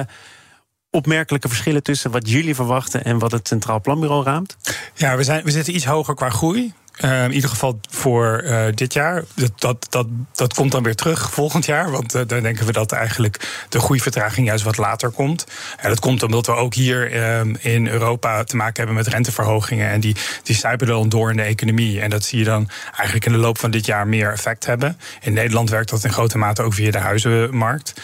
opmerkelijke 0.90 1.48
verschillen 1.48 1.82
tussen 1.82 2.10
wat 2.10 2.30
jullie 2.30 2.54
verwachten 2.54 3.04
en 3.04 3.18
wat 3.18 3.32
het 3.32 3.48
Centraal 3.48 3.80
Planbureau 3.80 4.24
raamt? 4.24 4.56
Ja, 4.94 5.16
we, 5.16 5.22
zijn, 5.22 5.44
we 5.44 5.50
zitten 5.50 5.74
iets 5.74 5.84
hoger 5.84 6.14
qua 6.14 6.30
groei. 6.30 6.72
Uh, 7.04 7.24
in 7.24 7.32
ieder 7.32 7.50
geval 7.50 7.80
voor 7.90 8.42
uh, 8.44 8.64
dit 8.74 8.92
jaar. 8.92 9.24
Dat, 9.34 9.52
dat, 9.60 9.86
dat, 9.90 10.06
dat 10.34 10.54
komt 10.54 10.72
dan 10.72 10.82
weer 10.82 10.94
terug 10.94 11.30
volgend 11.32 11.64
jaar. 11.64 11.90
Want 11.90 12.14
uh, 12.14 12.22
dan 12.26 12.42
denken 12.42 12.66
we 12.66 12.72
dat 12.72 12.92
eigenlijk 12.92 13.66
de 13.68 13.80
groeivertraging 13.80 14.46
juist 14.46 14.64
wat 14.64 14.76
later 14.76 15.10
komt. 15.10 15.46
En 15.76 15.88
dat 15.88 16.00
komt 16.00 16.22
omdat 16.22 16.46
we 16.46 16.52
ook 16.52 16.74
hier 16.74 17.12
in 17.60 17.88
Europa 17.88 18.44
te 18.44 18.56
maken 18.56 18.76
hebben 18.76 18.94
met 18.94 19.06
renteverhogingen. 19.06 19.90
En 19.90 20.00
die, 20.00 20.16
die 20.42 20.56
sijpelen 20.56 20.94
dan 20.94 21.08
door 21.08 21.30
in 21.30 21.36
de 21.36 21.42
economie. 21.42 22.00
En 22.00 22.10
dat 22.10 22.24
zie 22.24 22.38
je 22.38 22.44
dan 22.44 22.68
eigenlijk 22.94 23.26
in 23.26 23.32
de 23.32 23.38
loop 23.38 23.58
van 23.58 23.70
dit 23.70 23.86
jaar 23.86 24.06
meer 24.06 24.32
effect 24.32 24.66
hebben. 24.66 24.98
In 25.20 25.32
Nederland 25.32 25.70
werkt 25.70 25.90
dat 25.90 26.04
in 26.04 26.12
grote 26.12 26.38
mate 26.38 26.62
ook 26.62 26.74
via 26.74 26.90
de 26.90 26.98
huizenmarkt. 26.98 27.94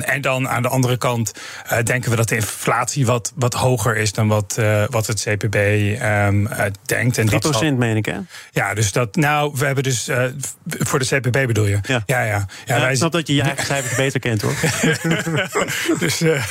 En 0.00 0.20
dan 0.20 0.48
aan 0.48 0.62
de 0.62 0.68
andere 0.68 0.96
kant 0.96 1.32
denken 1.84 2.10
we 2.10 2.16
dat 2.16 2.28
de 2.28 2.34
inflatie 2.34 3.06
wat, 3.06 3.32
wat 3.34 3.54
hoger 3.54 3.96
is 3.96 4.12
dan 4.12 4.28
wat, 4.28 4.58
wat 4.90 5.06
het 5.06 5.20
CPB 5.20 5.54
denkt. 6.84 7.18
En 7.18 7.30
3% 7.30 7.30
dat. 7.30 7.93
Meen 7.94 8.14
ik, 8.14 8.28
hè? 8.28 8.60
Ja, 8.60 8.74
dus 8.74 8.92
dat. 8.92 9.16
Nou, 9.16 9.52
we 9.54 9.66
hebben 9.66 9.84
dus. 9.84 10.08
Uh, 10.08 10.24
voor 10.66 10.98
de 10.98 11.04
CPB 11.04 11.46
bedoel 11.46 11.66
je? 11.66 11.78
Ja, 11.82 12.02
ja. 12.06 12.22
ja. 12.22 12.46
ja, 12.64 12.80
wij... 12.80 12.90
Ik 12.90 12.96
snap 12.96 13.12
dat 13.12 13.26
je 13.26 13.34
je 13.34 13.42
eigen 13.42 13.66
cijfers 13.66 13.96
beter 13.96 14.20
kent, 14.20 14.42
hoor. 14.42 14.54
dus 15.98 16.22
uh, 16.22 16.44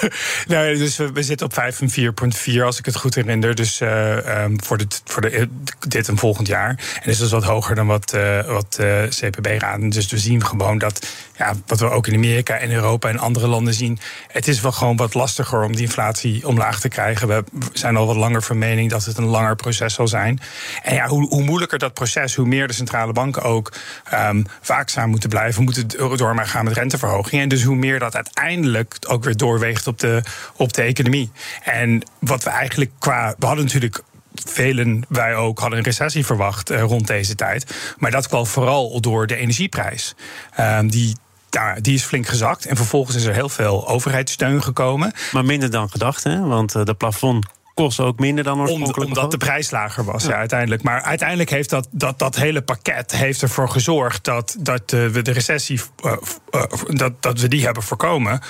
nou, 0.47 0.77
dus 0.77 0.97
we, 0.97 1.11
we, 1.11 1.23
zitten 1.23 1.45
op 1.45 1.53
5 1.53 1.81
en 1.81 2.13
4,4 2.55 2.61
als 2.63 2.79
ik 2.79 2.85
het 2.85 2.95
goed 2.95 3.15
herinner. 3.15 3.55
Dus 3.55 3.81
uh, 3.81 4.43
um, 4.43 4.63
voor, 4.63 4.77
dit, 4.77 5.01
voor 5.05 5.21
de, 5.21 5.49
dit 5.87 6.07
en 6.07 6.17
volgend 6.17 6.47
jaar. 6.47 6.69
En 7.01 7.09
is 7.09 7.17
dus 7.17 7.31
wat 7.31 7.43
hoger 7.43 7.75
dan 7.75 7.87
wat, 7.87 8.17
wat 8.47 8.79
CPB 9.09 9.45
raden. 9.57 9.89
Dus 9.89 10.07
we 10.11 10.17
zien 10.17 10.45
gewoon 10.45 10.77
dat. 10.77 11.07
Ja, 11.37 11.53
wat 11.67 11.79
we 11.79 11.89
ook 11.89 12.07
in 12.07 12.15
Amerika 12.15 12.57
en 12.57 12.71
Europa 12.71 13.09
en 13.09 13.19
andere 13.19 13.47
landen 13.47 13.73
zien. 13.73 13.99
Het 14.27 14.47
is 14.47 14.61
wel 14.61 14.71
gewoon 14.71 14.95
wat 14.95 15.13
lastiger 15.13 15.63
om 15.63 15.75
die 15.75 15.85
inflatie 15.85 16.47
omlaag 16.47 16.79
te 16.79 16.87
krijgen. 16.87 17.27
We 17.27 17.43
zijn 17.73 17.95
al 17.95 18.05
wat 18.05 18.15
langer 18.15 18.43
van 18.43 18.57
mening 18.57 18.89
dat 18.89 19.05
het 19.05 19.17
een 19.17 19.25
langer 19.25 19.55
proces 19.55 19.93
zal 19.93 20.07
zijn. 20.07 20.39
En 20.83 20.95
ja, 20.95 21.07
hoe, 21.07 21.29
hoe 21.33 21.43
moeilijker 21.43 21.79
dat 21.79 21.93
proces, 21.93 22.35
hoe 22.35 22.45
meer 22.45 22.67
de 22.67 22.73
centrale 22.73 23.13
banken 23.13 23.43
ook 23.43 23.73
um, 24.13 24.45
waakzaam 24.65 25.09
moeten 25.09 25.29
blijven, 25.29 25.63
moeten 25.63 25.87
door 26.17 26.35
maar 26.35 26.47
gaan 26.47 26.65
met 26.65 26.73
renteverhogingen. 26.73 27.43
En 27.43 27.49
dus 27.49 27.63
hoe 27.63 27.75
meer 27.75 27.99
dat 27.99 28.15
uiteindelijk 28.15 28.97
ook 29.07 29.23
weer 29.23 29.37
doorweegt 29.37 29.87
op 29.87 29.99
de, 29.99 30.23
op 30.55 30.73
de 30.73 30.81
economie. 30.81 31.31
En 31.63 32.01
wat 32.19 32.43
we 32.43 32.49
eigenlijk 32.49 32.91
qua. 32.99 33.35
We 33.39 33.45
hadden 33.45 33.63
natuurlijk 33.65 34.01
velen, 34.33 35.05
wij 35.09 35.35
ook, 35.35 35.59
hadden 35.59 35.77
een 35.77 35.85
recessie 35.85 36.25
verwacht 36.25 36.71
uh, 36.71 36.81
rond 36.81 37.07
deze 37.07 37.35
tijd. 37.35 37.75
Maar 37.97 38.11
dat 38.11 38.27
kwam 38.27 38.45
vooral 38.45 39.01
door 39.01 39.27
de 39.27 39.35
energieprijs. 39.35 40.15
Um, 40.59 40.89
die 40.89 41.15
ja, 41.49 41.75
die 41.81 41.93
is 41.93 42.03
flink 42.03 42.27
gezakt. 42.27 42.65
En 42.65 42.75
vervolgens 42.75 43.15
is 43.15 43.23
er 43.23 43.33
heel 43.33 43.49
veel 43.49 43.87
overheidssteun 43.87 44.63
gekomen. 44.63 45.11
Maar 45.31 45.45
minder 45.45 45.71
dan 45.71 45.89
gedacht, 45.89 46.23
hè? 46.23 46.39
Want 46.39 46.75
uh, 46.75 46.83
de 46.83 46.93
plafond 46.93 47.45
kost 47.73 47.99
ook 47.99 48.19
minder 48.19 48.43
dan 48.43 48.59
oorspronkelijk. 48.59 49.09
omdat 49.09 49.31
de 49.31 49.37
prijs 49.37 49.71
lager 49.71 50.03
was, 50.03 50.23
ja. 50.23 50.33
uiteindelijk. 50.33 50.83
Maar 50.83 51.01
uiteindelijk 51.01 51.49
heeft 51.49 51.69
dat, 51.69 51.87
dat, 51.91 52.19
dat 52.19 52.35
hele 52.35 52.61
pakket 52.61 53.11
heeft 53.11 53.41
ervoor 53.41 53.69
gezorgd 53.69 54.23
dat, 54.23 54.55
dat 54.59 54.91
uh, 54.91 55.07
we 55.07 55.21
de 55.21 55.31
recessie 55.31 55.81
uh, 56.05 56.11
uh, 56.51 56.63
dat, 56.87 57.21
dat 57.21 57.39
we 57.39 57.47
die 57.47 57.65
hebben 57.65 57.83
voorkomen. 57.83 58.41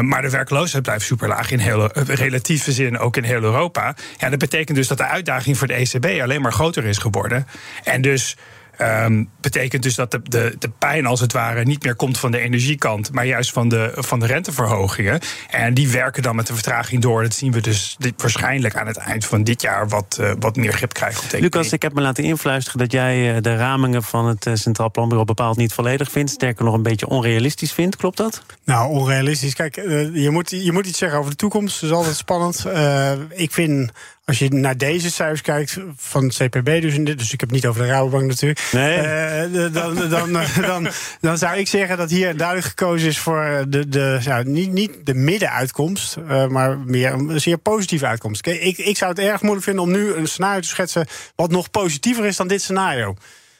maar 0.00 0.22
de 0.22 0.30
werkloosheid 0.30 0.82
blijft 0.82 1.04
super 1.04 1.28
laag 1.28 1.50
in 1.50 1.58
heel, 1.58 1.88
relatieve 1.92 2.72
zin, 2.72 2.98
ook 2.98 3.16
in 3.16 3.24
heel 3.24 3.42
Europa. 3.42 3.94
Ja, 4.16 4.28
dat 4.30 4.38
betekent 4.38 4.76
dus 4.76 4.88
dat 4.88 4.98
de 4.98 5.06
uitdaging 5.06 5.58
voor 5.58 5.66
de 5.66 5.74
ECB 5.74 6.22
alleen 6.22 6.40
maar 6.40 6.52
groter 6.52 6.84
is 6.84 6.98
geworden. 6.98 7.46
En 7.84 8.00
dus 8.00 8.36
Um, 8.80 9.28
betekent 9.40 9.82
dus 9.82 9.94
dat 9.94 10.10
de, 10.10 10.20
de, 10.22 10.56
de 10.58 10.68
pijn 10.68 11.06
als 11.06 11.20
het 11.20 11.32
ware 11.32 11.64
niet 11.64 11.82
meer 11.82 11.94
komt 11.94 12.18
van 12.18 12.30
de 12.30 12.38
energiekant, 12.38 13.12
maar 13.12 13.26
juist 13.26 13.52
van 13.52 13.68
de, 13.68 13.92
van 13.94 14.20
de 14.20 14.26
renteverhogingen. 14.26 15.20
En 15.50 15.74
die 15.74 15.88
werken 15.88 16.22
dan 16.22 16.36
met 16.36 16.46
de 16.46 16.54
vertraging 16.54 17.02
door. 17.02 17.22
Dat 17.22 17.34
zien 17.34 17.52
we 17.52 17.60
dus 17.60 17.96
dit, 17.98 18.22
waarschijnlijk 18.22 18.76
aan 18.76 18.86
het 18.86 18.96
eind 18.96 19.24
van 19.24 19.44
dit 19.44 19.62
jaar 19.62 19.88
wat, 19.88 20.18
uh, 20.20 20.32
wat 20.38 20.56
meer 20.56 20.72
grip 20.72 20.92
krijgen 20.92 21.24
op 21.24 21.30
de 21.30 21.40
Lucas, 21.40 21.72
ik 21.72 21.82
heb 21.82 21.94
me 21.94 22.00
laten 22.00 22.24
influisteren 22.24 22.78
dat 22.78 22.92
jij 22.92 23.34
uh, 23.34 23.42
de 23.42 23.56
ramingen 23.56 24.02
van 24.02 24.26
het 24.26 24.46
uh, 24.46 24.54
Centraal 24.54 24.90
Planbureau 24.90 25.26
bepaald 25.26 25.56
niet 25.56 25.72
volledig 25.72 26.10
vindt. 26.10 26.30
Sterker 26.30 26.64
nog 26.64 26.74
een 26.74 26.82
beetje 26.82 27.08
onrealistisch 27.08 27.72
vindt. 27.72 27.96
Klopt 27.96 28.16
dat? 28.16 28.42
Nou, 28.64 28.90
onrealistisch. 28.90 29.54
Kijk, 29.54 29.74
je, 30.12 30.28
moet, 30.30 30.50
je 30.50 30.72
moet 30.72 30.86
iets 30.86 30.98
zeggen 30.98 31.18
over 31.18 31.30
de 31.30 31.36
toekomst. 31.36 31.80
Dat 31.80 31.90
is 31.90 31.96
altijd 31.96 32.16
spannend. 32.16 32.66
ik 33.30 33.52
vind 33.52 33.92
als 34.26 34.38
je 34.38 34.48
naar 34.48 34.76
deze 34.76 35.10
cijfers 35.10 35.40
kijkt 35.40 35.78
van 35.96 36.24
het 36.24 36.36
CPB, 36.36 36.80
dus, 36.80 36.94
in 36.94 37.04
dit, 37.04 37.18
dus 37.18 37.32
ik 37.32 37.40
heb 37.40 37.48
het 37.48 37.58
niet 37.58 37.66
over 37.66 37.82
de 37.82 37.88
Rabobank 37.88 38.26
natuurlijk. 38.26 38.68
Nee. 38.72 38.98
Uh, 38.98 39.72
dan, 39.72 40.08
dan, 40.08 40.32
dan, 40.66 40.88
dan, 41.20 41.38
zou 41.38 41.56
ik 41.56 41.68
zeggen 41.68 41.96
dat 41.96 42.10
hier 42.10 42.36
duidelijk 42.36 42.66
gekozen 42.66 43.08
is 43.08 43.18
voor 43.18 43.64
de, 43.68 43.88
de, 43.88 44.18
ja, 44.22 44.42
niet, 44.42 44.72
niet 44.72 45.06
de 45.06 45.14
middenuitkomst, 45.14 46.16
uh, 46.16 46.46
maar 46.46 46.78
meer 46.78 47.12
een 47.12 47.40
zeer 47.40 47.58
positieve 47.58 48.06
uitkomst. 48.06 48.46
Ik, 48.46 48.78
ik 48.78 48.96
zou 48.96 49.10
het 49.10 49.20
erg 49.20 49.40
moeilijk 49.40 49.64
vinden 49.64 49.82
om 49.82 49.90
nu 49.90 50.14
een 50.14 50.28
scenario 50.28 50.60
te 50.60 50.68
schetsen 50.68 51.06
wat 51.36 51.50
nog 51.50 51.70
positiever 51.70 52.24
is 52.24 52.36
dan 52.36 52.48
dit 52.48 52.62
scenario 52.62 53.16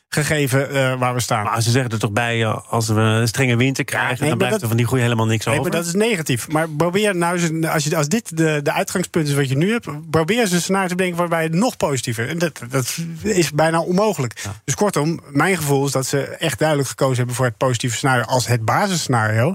gegeven 0.09 0.75
uh, 0.75 0.99
waar 0.99 1.15
we 1.15 1.21
staan. 1.21 1.45
Maar 1.45 1.63
ze 1.63 1.71
zeggen 1.71 1.91
er 1.91 1.99
toch 1.99 2.13
bij, 2.13 2.41
uh, 2.41 2.59
als 2.69 2.89
we 2.89 3.01
een 3.01 3.29
strenge 3.29 3.57
winter 3.57 3.85
krijgen, 3.85 4.21
nee, 4.21 4.29
dan 4.29 4.39
blijft 4.39 4.63
er 4.63 4.69
van 4.69 4.77
die 4.77 4.87
groei 4.87 5.03
helemaal 5.03 5.27
niks 5.27 5.45
nee, 5.45 5.59
over. 5.59 5.71
Maar 5.71 5.81
dat 5.81 5.89
is 5.89 5.95
negatief. 5.95 6.49
Maar 6.49 6.69
probeer 6.69 7.17
nou 7.17 7.39
eens, 7.39 7.67
als, 7.67 7.85
je, 7.85 7.97
als 7.97 8.09
dit 8.09 8.37
de, 8.37 8.61
de 8.63 8.73
uitgangspunt 8.73 9.29
is 9.29 9.35
wat 9.35 9.49
je 9.49 9.57
nu 9.57 9.71
hebt, 9.71 10.11
probeer 10.11 10.41
eens 10.41 10.53
een 10.53 10.61
scenario 10.61 10.89
te 10.89 10.95
denken 10.95 11.17
waarbij 11.17 11.43
het 11.43 11.55
nog 11.55 11.77
positiever. 11.77 12.29
En 12.29 12.39
dat, 12.39 12.61
dat 12.71 12.99
is 13.23 13.51
bijna 13.51 13.81
onmogelijk. 13.81 14.39
Ja. 14.43 14.53
Dus 14.65 14.75
kortom, 14.75 15.21
mijn 15.31 15.57
gevoel 15.57 15.87
is 15.87 15.93
dat 15.93 16.07
ze 16.07 16.21
echt 16.23 16.59
duidelijk 16.59 16.89
gekozen 16.89 17.17
hebben 17.17 17.35
voor 17.35 17.45
het 17.45 17.57
positieve 17.57 17.97
scenario 17.97 18.25
als 18.25 18.47
het 18.47 18.65
basisscenario. 18.65 19.55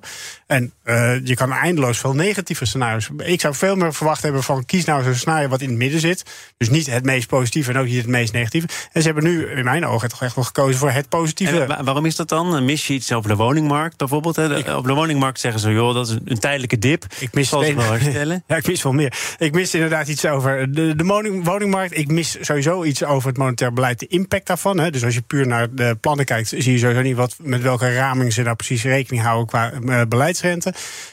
En 0.51 0.73
uh, 0.85 1.25
je 1.25 1.35
kan 1.35 1.51
eindeloos 1.51 1.97
veel 1.97 2.13
negatieve 2.13 2.65
scenario's. 2.65 3.09
Ik 3.17 3.41
zou 3.41 3.55
veel 3.55 3.75
meer 3.75 3.93
verwacht 3.93 4.21
hebben 4.21 4.43
van 4.43 4.65
kies 4.65 4.85
nou 4.85 5.03
zo'n 5.03 5.13
scenario 5.13 5.47
wat 5.47 5.61
in 5.61 5.69
het 5.69 5.77
midden 5.77 5.99
zit. 5.99 6.23
Dus 6.57 6.69
niet 6.69 6.85
het 6.85 7.05
meest 7.05 7.27
positieve 7.27 7.71
en 7.71 7.77
ook 7.77 7.85
niet 7.85 7.97
het 7.97 8.07
meest 8.07 8.33
negatieve. 8.33 8.67
En 8.91 9.01
ze 9.01 9.07
hebben 9.07 9.23
nu 9.23 9.45
in 9.45 9.63
mijn 9.63 9.85
ogen 9.85 10.09
toch 10.09 10.21
echt 10.21 10.35
wel 10.35 10.43
gekozen 10.43 10.79
voor 10.79 10.91
het 10.91 11.09
positieve. 11.09 11.63
En 11.63 11.85
waarom 11.85 12.05
is 12.05 12.15
dat 12.15 12.29
dan? 12.29 12.65
Mis 12.65 12.87
je 12.87 12.93
iets 12.93 13.11
over 13.11 13.29
de 13.29 13.35
woningmarkt 13.35 13.97
bijvoorbeeld? 13.97 14.35
Hè? 14.35 14.57
Ik, 14.57 14.67
op 14.67 14.85
de 14.85 14.93
woningmarkt 14.93 15.39
zeggen 15.39 15.61
ze, 15.61 15.71
joh, 15.71 15.93
dat 15.93 16.07
is 16.07 16.17
een 16.25 16.39
tijdelijke 16.39 16.77
dip. 16.77 17.05
Ik 17.19 17.33
mis 17.33 17.49
wel 17.49 17.61
herstellen. 17.63 18.43
ja, 18.47 18.55
ik 18.55 18.67
mis 18.67 18.83
wel 18.83 18.93
meer. 18.93 19.13
Ik 19.37 19.53
mis 19.53 19.73
inderdaad 19.73 20.07
iets 20.07 20.25
over 20.25 20.71
de, 20.73 20.95
de 20.95 21.03
woning, 21.03 21.45
woningmarkt. 21.45 21.97
Ik 21.97 22.07
mis 22.07 22.37
sowieso 22.41 22.83
iets 22.83 23.03
over 23.03 23.29
het 23.29 23.37
monetair 23.37 23.73
beleid, 23.73 23.99
de 23.99 24.07
impact 24.07 24.47
daarvan. 24.47 24.79
Hè. 24.79 24.89
Dus 24.89 25.03
als 25.03 25.13
je 25.13 25.21
puur 25.21 25.47
naar 25.47 25.75
de 25.75 25.97
plannen 26.01 26.25
kijkt, 26.25 26.47
zie 26.47 26.71
je 26.71 26.77
sowieso 26.77 27.01
niet 27.01 27.15
wat, 27.15 27.35
met 27.41 27.61
welke 27.61 27.93
raming 27.93 28.33
ze 28.33 28.41
nou 28.41 28.55
precies 28.55 28.83
rekening 28.83 29.23
houden 29.23 29.47
qua 29.47 29.71
uh, 29.73 30.01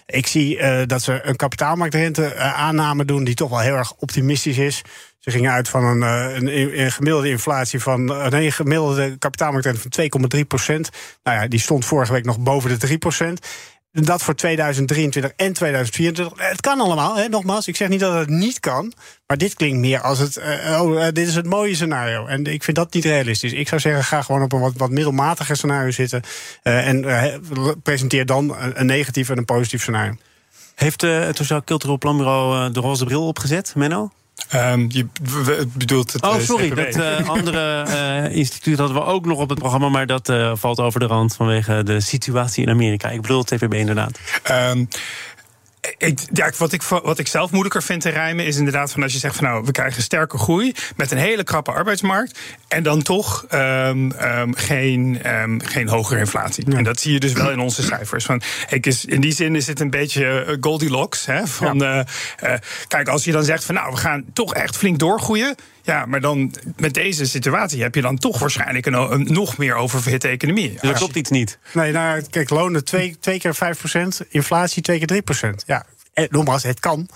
Ik 0.06 0.26
zie 0.26 0.56
uh, 0.56 0.80
dat 0.86 1.02
ze 1.02 1.20
een 1.22 1.36
kapitaalmarktrente 1.36 2.32
uh, 2.34 2.58
aanname 2.58 3.04
doen 3.04 3.24
die 3.24 3.34
toch 3.34 3.50
wel 3.50 3.58
heel 3.58 3.74
erg 3.74 3.92
optimistisch 3.92 4.58
is. 4.58 4.82
Ze 5.18 5.30
gingen 5.30 5.52
uit 5.52 5.68
van 5.68 5.84
een, 5.84 6.02
een, 6.02 6.80
een 6.80 6.92
gemiddelde 6.92 7.28
inflatie 7.28 7.80
van 7.80 8.10
een 8.10 8.52
gemiddelde 8.52 9.16
kapitaalmarktrente 9.18 9.80
van 9.80 10.36
2,3 10.36 10.46
procent. 10.46 10.90
Nou 11.22 11.40
ja, 11.40 11.48
die 11.48 11.60
stond 11.60 11.84
vorige 11.84 12.12
week 12.12 12.24
nog 12.24 12.38
boven 12.38 12.70
de 12.70 12.76
3 12.76 12.98
procent. 12.98 13.46
Dat 14.04 14.22
voor 14.22 14.34
2023 14.34 15.32
en 15.36 15.52
2024. 15.52 16.48
Het 16.48 16.60
kan 16.60 16.80
allemaal, 16.80 17.16
hè, 17.16 17.28
nogmaals. 17.28 17.68
Ik 17.68 17.76
zeg 17.76 17.88
niet 17.88 18.00
dat 18.00 18.14
het 18.14 18.28
niet 18.28 18.60
kan. 18.60 18.92
Maar 19.26 19.38
dit 19.38 19.54
klinkt 19.54 19.78
meer 19.78 20.00
als 20.00 20.18
het. 20.18 20.36
Uh, 20.36 20.82
oh, 20.82 20.94
uh, 20.94 21.04
dit 21.04 21.28
is 21.28 21.34
het 21.34 21.46
mooie 21.46 21.74
scenario. 21.74 22.26
En 22.26 22.44
ik 22.44 22.62
vind 22.62 22.76
dat 22.76 22.92
niet 22.94 23.04
realistisch. 23.04 23.52
Ik 23.52 23.68
zou 23.68 23.80
zeggen, 23.80 24.04
ga 24.04 24.22
gewoon 24.22 24.42
op 24.42 24.52
een 24.52 24.60
wat, 24.60 24.72
wat 24.76 24.90
middelmatiger 24.90 25.56
scenario 25.56 25.90
zitten. 25.90 26.22
En 26.62 27.06
presenteer 27.82 28.26
dan 28.26 28.56
een, 28.58 28.80
een 28.80 28.86
negatief 28.86 29.28
en 29.28 29.38
een 29.38 29.44
positief 29.44 29.80
scenario. 29.80 30.14
Heeft 30.74 31.00
het 31.00 31.36
Sociaal 31.36 31.64
Cultureel 31.64 31.98
Planbureau 31.98 32.72
de 32.72 32.80
roze 32.80 33.04
bril 33.04 33.26
opgezet, 33.26 33.74
Menno? 33.74 34.10
Um, 34.54 34.86
je 34.88 35.06
bedoelt 35.72 36.12
het. 36.12 36.22
Oh, 36.22 36.38
sorry. 36.38 36.74
Dat 36.74 36.96
uh, 36.96 37.28
andere 37.28 37.86
uh, 37.86 38.36
instituut 38.36 38.78
hadden 38.78 38.96
we 38.96 39.04
ook 39.04 39.26
nog 39.26 39.38
op 39.38 39.48
het 39.48 39.58
programma, 39.58 39.88
maar 39.88 40.06
dat 40.06 40.28
uh, 40.28 40.52
valt 40.54 40.80
over 40.80 41.00
de 41.00 41.06
rand 41.06 41.36
vanwege 41.36 41.82
de 41.82 42.00
situatie 42.00 42.62
in 42.62 42.70
Amerika. 42.70 43.08
Ik 43.08 43.20
bedoel 43.20 43.38
het 43.38 43.46
TVB 43.46 43.74
inderdaad. 43.74 44.18
Um, 44.50 44.88
ik, 45.98 46.18
ja, 46.32 46.52
wat, 46.58 46.72
ik, 46.72 46.82
wat 46.82 47.18
ik 47.18 47.26
zelf 47.26 47.50
moeilijker 47.50 47.82
vind 47.82 48.00
te 48.00 48.08
rijmen 48.08 48.46
is 48.46 48.56
inderdaad 48.56 48.92
van 48.92 49.02
als 49.02 49.12
je 49.12 49.18
zegt 49.18 49.36
van 49.36 49.44
nou 49.44 49.64
we 49.64 49.72
krijgen 49.72 50.02
sterke 50.02 50.38
groei 50.38 50.74
met 50.96 51.10
een 51.10 51.18
hele 51.18 51.44
krappe 51.44 51.72
arbeidsmarkt 51.72 52.38
en 52.68 52.82
dan 52.82 53.02
toch 53.02 53.46
um, 53.50 54.12
um, 54.12 54.54
geen, 54.54 55.20
um, 55.40 55.60
geen 55.64 55.88
hogere 55.88 56.20
inflatie. 56.20 56.74
En 56.74 56.84
dat 56.84 57.00
zie 57.00 57.12
je 57.12 57.20
dus 57.20 57.32
wel 57.32 57.50
in 57.50 57.58
onze 57.58 57.82
cijfers. 57.82 58.24
Van, 58.24 58.42
ik 58.68 58.86
is, 58.86 59.04
in 59.04 59.20
die 59.20 59.32
zin 59.32 59.56
is 59.56 59.66
het 59.66 59.80
een 59.80 59.90
beetje 59.90 60.44
eh, 60.44 60.56
Goldilocks. 60.60 61.26
Hè, 61.26 61.46
van, 61.46 61.78
ja. 61.78 61.98
uh, 61.98 62.50
uh, 62.50 62.58
kijk, 62.88 63.08
als 63.08 63.24
je 63.24 63.32
dan 63.32 63.44
zegt 63.44 63.64
van 63.64 63.74
nou 63.74 63.90
we 63.90 63.96
gaan 63.96 64.24
toch 64.32 64.54
echt 64.54 64.76
flink 64.76 64.98
doorgroeien. 64.98 65.54
Ja, 65.88 66.06
maar 66.06 66.20
dan 66.20 66.54
met 66.76 66.94
deze 66.94 67.26
situatie 67.26 67.82
heb 67.82 67.94
je 67.94 68.00
dan 68.00 68.18
toch 68.18 68.38
waarschijnlijk 68.38 68.86
een, 68.86 68.94
een 68.94 69.26
nog 69.32 69.58
meer 69.58 69.74
oververhitte 69.74 70.28
economie. 70.28 70.70
Dus 70.70 70.80
dat 70.80 70.92
klopt 70.92 71.16
iets 71.16 71.30
niet. 71.30 71.58
Nee, 71.72 71.92
nou, 71.92 72.22
kijk, 72.30 72.50
lonen 72.50 72.84
twee, 72.84 73.16
twee 73.20 73.38
keer 73.38 73.56
5% 74.24 74.28
inflatie 74.28 74.82
twee 74.82 75.04
keer 75.04 75.22
3% 75.52 75.54
Ja, 75.66 75.86
nogmaals, 76.30 76.62
het 76.62 76.80
kan. 76.80 77.08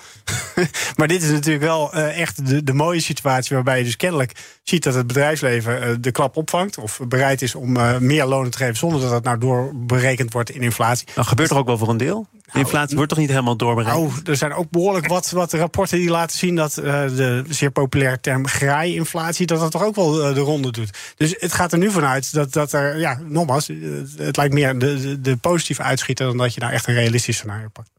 maar 0.96 1.08
dit 1.08 1.22
is 1.22 1.30
natuurlijk 1.30 1.64
wel 1.64 1.96
uh, 1.96 2.20
echt 2.20 2.46
de, 2.46 2.64
de, 2.64 2.72
mooie 2.72 3.00
situatie 3.00 3.54
waarbij 3.54 3.78
je 3.78 3.84
dus 3.84 3.96
kennelijk 3.96 4.32
ziet 4.62 4.82
dat 4.82 4.94
het 4.94 5.06
bedrijfsleven 5.06 5.88
uh, 5.88 5.94
de 6.00 6.10
klap 6.10 6.36
opvangt. 6.36 6.78
Of 6.78 7.00
bereid 7.08 7.42
is 7.42 7.54
om 7.54 7.72
meer 7.98 8.24
lonen 8.24 8.50
te 8.50 8.58
geven 8.58 8.76
zonder 8.76 9.00
dat 9.00 9.10
dat 9.10 9.24
nou 9.24 9.38
doorberekend 9.38 10.32
wordt 10.32 10.50
in 10.50 10.62
inflatie. 10.62 11.08
Nou, 11.14 11.26
gebeurt 11.26 11.50
er 11.50 11.56
ook 11.56 11.66
wel 11.66 11.78
voor 11.78 11.88
een 11.88 11.96
deel? 11.96 12.26
De 12.52 12.58
inflatie 12.58 12.96
wordt 12.96 13.10
toch 13.10 13.18
niet 13.20 13.28
helemaal 13.28 13.56
doorberekend? 13.56 13.96
Nou, 13.96 14.12
er 14.24 14.36
zijn 14.36 14.52
ook 14.52 14.70
behoorlijk 14.70 15.06
wat, 15.06 15.30
wat 15.30 15.52
rapporten 15.52 15.98
die 15.98 16.10
laten 16.10 16.38
zien 16.38 16.56
dat 16.56 16.78
uh, 16.78 16.84
de 16.84 17.44
zeer 17.48 17.70
populaire 17.70 18.20
term 18.20 18.46
graai-inflatie, 18.46 19.46
dat 19.46 19.60
dat 19.60 19.70
toch 19.70 19.84
ook 19.84 19.94
wel 19.94 20.28
uh, 20.28 20.34
de 20.34 20.40
ronde 20.40 20.72
doet. 20.72 20.98
Dus 21.16 21.34
het 21.38 21.52
gaat 21.52 21.72
er 21.72 21.78
nu 21.78 21.90
vanuit 21.90 22.32
dat, 22.32 22.52
dat 22.52 22.72
er, 22.72 22.98
ja, 22.98 23.18
nogmaals, 23.24 23.70
het 24.16 24.36
lijkt 24.36 24.54
meer 24.54 24.78
de, 24.78 25.00
de, 25.00 25.20
de 25.20 25.36
positieve 25.36 25.82
uitschieter 25.82 26.26
dan 26.26 26.36
dat 26.36 26.54
je 26.54 26.60
nou 26.60 26.72
echt 26.72 26.86
een 26.86 26.94
realistisch 26.94 27.36
scenario 27.36 27.68
pakt. 27.72 27.90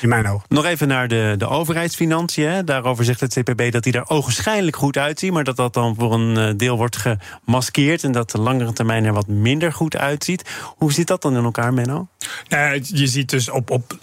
In 0.00 0.08
mijn 0.08 0.26
ogen. 0.26 0.46
Nog 0.48 0.64
even 0.64 0.88
naar 0.88 1.08
de, 1.08 1.34
de 1.38 1.48
overheidsfinanciën. 1.48 2.64
Daarover 2.64 3.04
zegt 3.04 3.20
het 3.20 3.32
CPB 3.32 3.72
dat 3.72 3.82
die 3.82 3.92
er 3.92 4.08
ogenschijnlijk 4.08 4.76
goed 4.76 4.96
uitzien. 4.96 5.32
Maar 5.32 5.44
dat 5.44 5.56
dat 5.56 5.74
dan 5.74 5.94
voor 5.98 6.12
een 6.12 6.56
deel 6.56 6.76
wordt 6.76 6.96
gemaskeerd. 6.96 8.04
En 8.04 8.12
dat 8.12 8.30
de 8.30 8.38
langere 8.38 8.72
termijn 8.72 9.04
er 9.04 9.12
wat 9.12 9.26
minder 9.26 9.72
goed 9.72 9.96
uitziet. 9.96 10.44
Hoe 10.76 10.92
zit 10.92 11.06
dat 11.06 11.22
dan 11.22 11.36
in 11.36 11.44
elkaar, 11.44 11.74
Menno? 11.74 12.08
Nou, 12.48 12.80
je 12.82 13.06
ziet 13.06 13.30
dus 13.30 13.48
op, 13.48 13.70
op, 13.70 13.98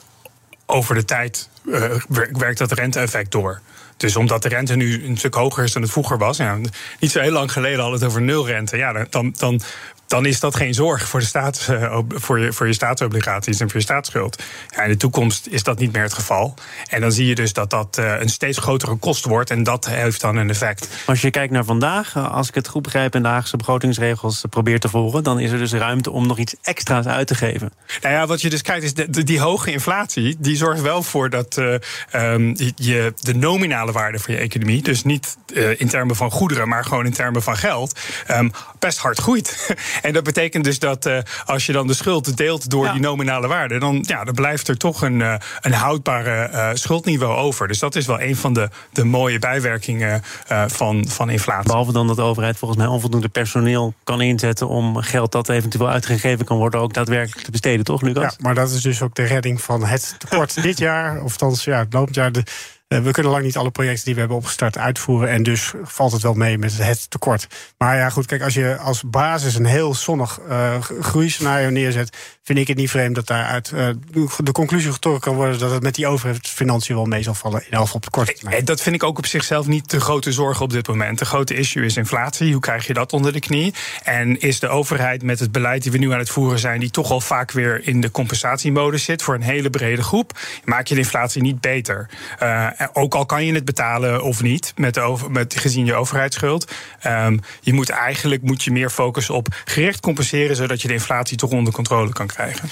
over 0.66 0.96
de 0.96 1.06
tijd 1.06 1.50
uh, 1.64 1.94
werkt 2.32 2.58
dat 2.58 2.72
rente-effect 2.72 3.32
door. 3.32 3.62
Dus 3.98 4.16
omdat 4.16 4.42
de 4.42 4.50
rente 4.50 4.76
nu 4.76 5.06
een 5.06 5.18
stuk 5.18 5.34
hoger 5.34 5.64
is 5.64 5.74
dan 5.74 5.82
het 5.82 5.92
vroeger 5.92 6.18
was. 6.18 6.38
Ja, 6.38 6.58
niet 7.00 7.12
zo 7.12 7.20
heel 7.20 7.32
lang 7.32 7.52
geleden 7.52 7.80
hadden 7.80 8.00
het 8.00 8.10
over 8.10 8.22
nulrente. 8.22 8.78
Ja, 8.78 9.06
dan, 9.10 9.34
dan 9.38 9.62
dan 10.08 10.26
is 10.26 10.40
dat 10.40 10.56
geen 10.56 10.74
zorg 10.74 11.08
voor, 11.08 11.20
de 11.20 11.26
staats, 11.26 11.70
uh, 11.70 12.00
voor, 12.08 12.40
je, 12.40 12.54
voor 12.54 12.68
je 12.68 12.74
staatsobligaties 12.74 13.60
en 13.60 13.70
voor 13.70 13.80
je 13.80 13.86
staatsschuld. 13.86 14.44
Ja, 14.70 14.84
in 14.84 14.90
de 14.90 14.98
toekomst 14.98 15.48
is 15.48 15.64
dat 15.64 15.80
niet 15.80 15.92
meer 15.92 16.02
het 16.02 16.14
geval. 16.14 16.54
En 16.90 17.02
dan 17.02 17.12
zie 17.12 17.26
je 17.28 17.36
dus 17.36 17.54
dat 17.54 17.70
dat 17.70 17.98
uh, 18.00 18.20
een 18.20 18.30
steeds 18.30 18.58
grotere 18.58 18.96
kost 18.96 19.26
wordt. 19.26 19.50
En 19.50 19.64
dat 19.64 19.86
heeft 19.86 20.22
dan 20.22 20.36
een 20.36 20.50
effect. 20.50 20.88
Als 21.06 21.22
je 21.22 21.30
kijkt 21.30 21.54
naar 21.54 21.64
vandaag, 21.64 22.16
eh, 22.16 22.32
als 22.32 22.48
ik 22.48 22.56
het 22.56 22.68
goed 22.68 22.82
begrijp 22.82 23.16
en 23.16 23.22
de 23.22 23.28
Haagse 23.28 23.58
begrotingsregels 23.58 24.44
probeert 24.50 24.82
te 24.82 24.90
volgen, 24.90 25.24
dan 25.24 25.40
is 25.40 25.52
er 25.52 25.58
dus 25.58 25.74
ruimte 25.74 26.12
om 26.12 26.28
nog 26.28 26.38
iets 26.38 26.56
extra's 26.62 27.06
uit 27.06 27.28
te 27.28 27.36
geven. 27.36 27.72
Nou 28.02 28.14
ja, 28.14 28.28
wat 28.28 28.42
je 28.42 28.50
dus 28.50 28.62
krijgt 28.62 28.84
is 28.84 28.94
de, 28.94 29.24
die 29.24 29.40
hoge 29.40 29.72
inflatie, 29.72 30.36
die 30.40 30.56
zorgt 30.56 30.82
wel 30.82 31.04
voor 31.04 31.30
dat 31.30 31.58
uh, 31.58 31.76
um, 32.14 32.56
je 32.76 33.14
de 33.20 33.36
nominale 33.36 33.92
waarde 33.92 34.20
van 34.20 34.34
je 34.34 34.40
economie, 34.40 34.82
dus 34.82 35.04
niet 35.04 35.38
uh, 35.54 35.80
in 35.80 35.88
termen 35.88 36.16
van 36.16 36.32
goederen, 36.32 36.68
maar 36.68 36.84
gewoon 36.84 37.06
in 37.06 37.14
termen 37.14 37.44
van 37.44 37.58
geld, 37.58 38.00
um, 38.32 38.52
best 38.80 38.98
hard 38.98 39.20
groeit. 39.20 39.76
En 40.02 40.14
dat 40.14 40.24
betekent 40.24 40.64
dus 40.64 40.80
dat 40.80 41.06
uh, 41.06 41.18
als 41.46 41.66
je 41.66 41.72
dan 41.72 41.88
de 41.88 41.94
schuld 41.94 42.38
deelt 42.38 42.70
door 42.70 42.86
ja. 42.86 42.92
die 42.92 43.02
nominale 43.02 43.48
waarde, 43.48 43.80
dan, 43.80 44.04
ja, 44.08 44.24
dan 44.24 44.34
blijft 44.34 44.68
er 44.68 44.78
toch 44.78 45.02
een, 45.02 45.20
uh, 45.20 45.36
een 45.62 45.74
houdbare 45.74 46.50
uh, 46.52 46.70
schuldniveau 46.74 47.36
over. 47.36 47.68
Dus 47.68 47.80
dat 47.80 47.96
is 47.96 48.06
wel 48.06 48.22
een 48.22 48.36
van 48.36 48.54
de, 48.54 48.70
de 48.92 49.04
mooie 49.04 49.40
bijwerkingen 49.40 50.24
van, 50.68 51.06
van 51.08 51.30
inflatie. 51.30 51.68
Behalve 51.68 51.92
dan 51.92 52.08
dat 52.08 52.16
de 52.16 52.22
overheid 52.22 52.58
volgens 52.58 52.80
mij 52.80 52.90
onvoldoende 52.90 53.30
personeel 53.30 53.94
kan 54.04 54.22
inzetten 54.22 54.68
om 54.68 54.98
geld 54.98 55.32
dat 55.32 55.50
eventueel 55.50 55.90
uitgegeven 55.90 56.46
kan 56.46 56.58
worden 56.58 56.80
ook 56.80 56.94
daadwerkelijk 56.94 57.46
te 57.46 57.52
besteden, 57.52 57.86
toch, 57.86 58.02
Lucas? 58.02 58.24
Ja, 58.24 58.32
maar 58.38 58.56
dat 58.56 58.72
is 58.72 58.82
dus 58.82 59.02
ook 59.02 59.16
de 59.16 59.24
redding 59.24 59.62
van 59.62 59.86
het 59.86 60.16
tekort 60.18 60.62
dit 60.64 60.78
jaar, 60.78 61.22
of 61.24 61.32
althans 61.32 61.64
ja, 61.64 61.80
het 61.80 61.94
loopt 61.94 62.16
jaar. 62.16 62.32
De, 62.32 62.44
we 62.88 63.12
kunnen 63.12 63.32
lang 63.32 63.44
niet 63.44 63.58
alle 63.58 63.72
projecten 63.72 64.06
die 64.06 64.14
we 64.14 64.20
hebben 64.20 64.38
opgestart 64.38 64.78
uitvoeren. 64.78 65.30
En 65.30 65.44
dus 65.44 65.74
valt 65.84 66.12
het 66.12 66.22
wel 66.22 66.34
mee 66.34 66.58
met 66.58 66.78
het 66.78 67.10
tekort. 67.10 67.48
Maar 67.78 67.98
ja, 67.98 68.10
goed, 68.10 68.26
kijk, 68.26 68.42
als 68.42 68.54
je 68.54 68.78
als 68.78 69.04
basis 69.04 69.56
een 69.56 69.66
heel 69.66 69.94
zonnig 69.94 70.40
uh, 70.50 70.82
groeiscenario 70.82 71.70
neerzet, 71.70 72.18
vind 72.44 72.60
ik 72.60 72.68
het 72.68 72.78
niet 72.78 72.90
vreemd 72.90 73.16
dat 73.16 73.28
daaruit 73.28 73.72
uh, 73.74 73.90
de 74.38 74.52
conclusie 74.52 74.92
getrokken 74.92 75.22
kan 75.22 75.36
worden 75.36 75.60
dat 75.60 75.72
het 75.72 75.84
met 75.84 75.96
die 75.96 76.08
overheidsfinanciën 76.08 76.96
wel 76.96 77.06
mee 77.06 77.24
zal 77.24 77.34
vallen. 77.34 77.64
In 77.66 77.72
elk 77.72 77.94
op 77.94 78.04
de 78.04 78.10
korte 78.10 78.34
termijn. 78.34 78.66
Dat 78.66 78.82
vind 78.82 78.96
ik 78.96 79.04
ook 79.04 79.18
op 79.18 79.26
zichzelf 79.26 79.68
niet 79.68 79.90
de 79.90 80.00
grote 80.00 80.32
zorg 80.32 80.62
op 80.62 80.70
dit 80.70 80.88
moment. 80.88 81.20
De 81.20 81.26
grote 81.26 81.54
issue 81.54 81.86
is 81.86 81.98
inflatie. 81.98 82.52
Hoe 82.52 82.62
krijg 82.62 82.88
je 82.88 82.94
dat 82.94 83.14
onder 83.14 83.34
de 83.34 83.40
knie? 83.40 83.74
En 84.04 84.40
is 84.40 84.60
de 84.60 84.68
overheid 84.68 85.24
met 85.24 85.40
het 85.40 85.52
beleid 85.52 85.84
die 85.84 85.92
we 85.92 85.98
nu 85.98 86.12
aan 86.12 86.20
het 86.20 86.30
voeren 86.30 86.60
zijn, 86.60 86.80
die 86.80 86.92
toch 86.92 87.12
al 87.12 87.22
vaak 87.22 87.52
weer 87.52 87.88
in 87.88 88.02
de 88.02 88.12
compensatiemodus 88.12 89.04
zit 89.04 89.22
voor 89.22 89.36
een 89.36 89.42
hele 89.42 89.70
brede 89.70 90.04
groep, 90.04 90.40
maak 90.64 90.88
je 90.88 90.94
de 90.94 91.00
inflatie 91.00 91.42
niet 91.42 91.62
beter. 91.62 92.10
Uh, 92.42 92.68
ook 92.94 93.16
al 93.16 93.26
kan 93.26 93.46
je 93.46 93.54
het 93.54 93.66
betalen 93.66 94.24
of 94.24 94.42
niet, 94.42 94.74
met, 94.76 95.00
met 95.30 95.60
gezien 95.60 95.86
je 95.86 95.96
overheidsschuld. 95.96 96.72
Um, 97.08 97.40
je 97.62 97.74
moet 97.74 97.90
eigenlijk 97.90 98.42
moet 98.42 98.64
je 98.64 98.72
meer 98.72 98.90
focussen 98.90 99.36
op 99.36 99.48
gericht 99.66 100.00
compenseren, 100.00 100.56
zodat 100.56 100.82
je 100.82 100.88
de 100.88 100.94
inflatie 100.94 101.38
toch 101.38 101.50
onder 101.50 101.74
controle 101.74 102.14
kan 102.14 102.28
krijgen. 102.28 102.70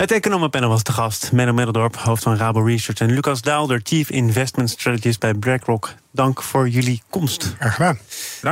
Het 0.00 0.12
economenpanel 0.12 0.68
was 0.68 0.82
te 0.82 0.92
gast. 0.92 1.32
Menno 1.32 1.52
Middeldorp, 1.52 1.96
hoofd 1.96 2.22
van 2.22 2.36
Rabo 2.36 2.60
Research. 2.60 3.00
En 3.00 3.10
Lucas 3.10 3.42
Daalder, 3.42 3.80
Chief 3.82 4.10
Investment 4.10 4.70
Strategist 4.70 5.20
bij 5.20 5.34
BlackRock. 5.34 5.94
Dank 6.12 6.42
voor 6.42 6.68
jullie 6.68 7.02
komst. 7.10 7.54
Graag 7.58 7.74
gedaan. 7.74 7.98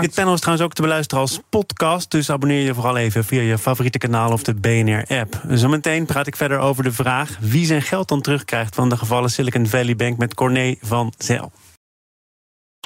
Dit 0.01 0.15
panel 0.15 0.35
is 0.35 0.41
trouwens 0.41 0.69
ook 0.69 0.75
te 0.75 0.83
beluisteren 0.83 1.23
als 1.23 1.41
podcast. 1.49 2.11
Dus 2.11 2.31
abonneer 2.31 2.65
je 2.65 2.75
vooral 2.75 2.97
even 2.97 3.25
via 3.25 3.41
je 3.41 3.59
favoriete 3.59 3.99
kanaal 3.99 4.33
of 4.33 4.43
de 4.43 4.55
BNR-app. 4.55 5.41
Zometeen 5.49 6.07
praat 6.07 6.27
ik 6.27 6.37
verder 6.37 6.59
over 6.59 6.83
de 6.83 6.93
vraag 6.93 7.37
wie 7.41 7.67
zijn 7.67 7.83
geld 7.83 8.09
dan 8.09 8.21
terugkrijgt 8.21 8.75
van 8.75 8.89
de 8.89 8.97
gevallen 8.97 9.31
Silicon 9.31 9.67
Valley 9.67 9.97
Bank 9.97 10.19
met 10.19 10.35
Corné 10.35 10.75
van 10.81 11.13
Zel. 11.19 11.53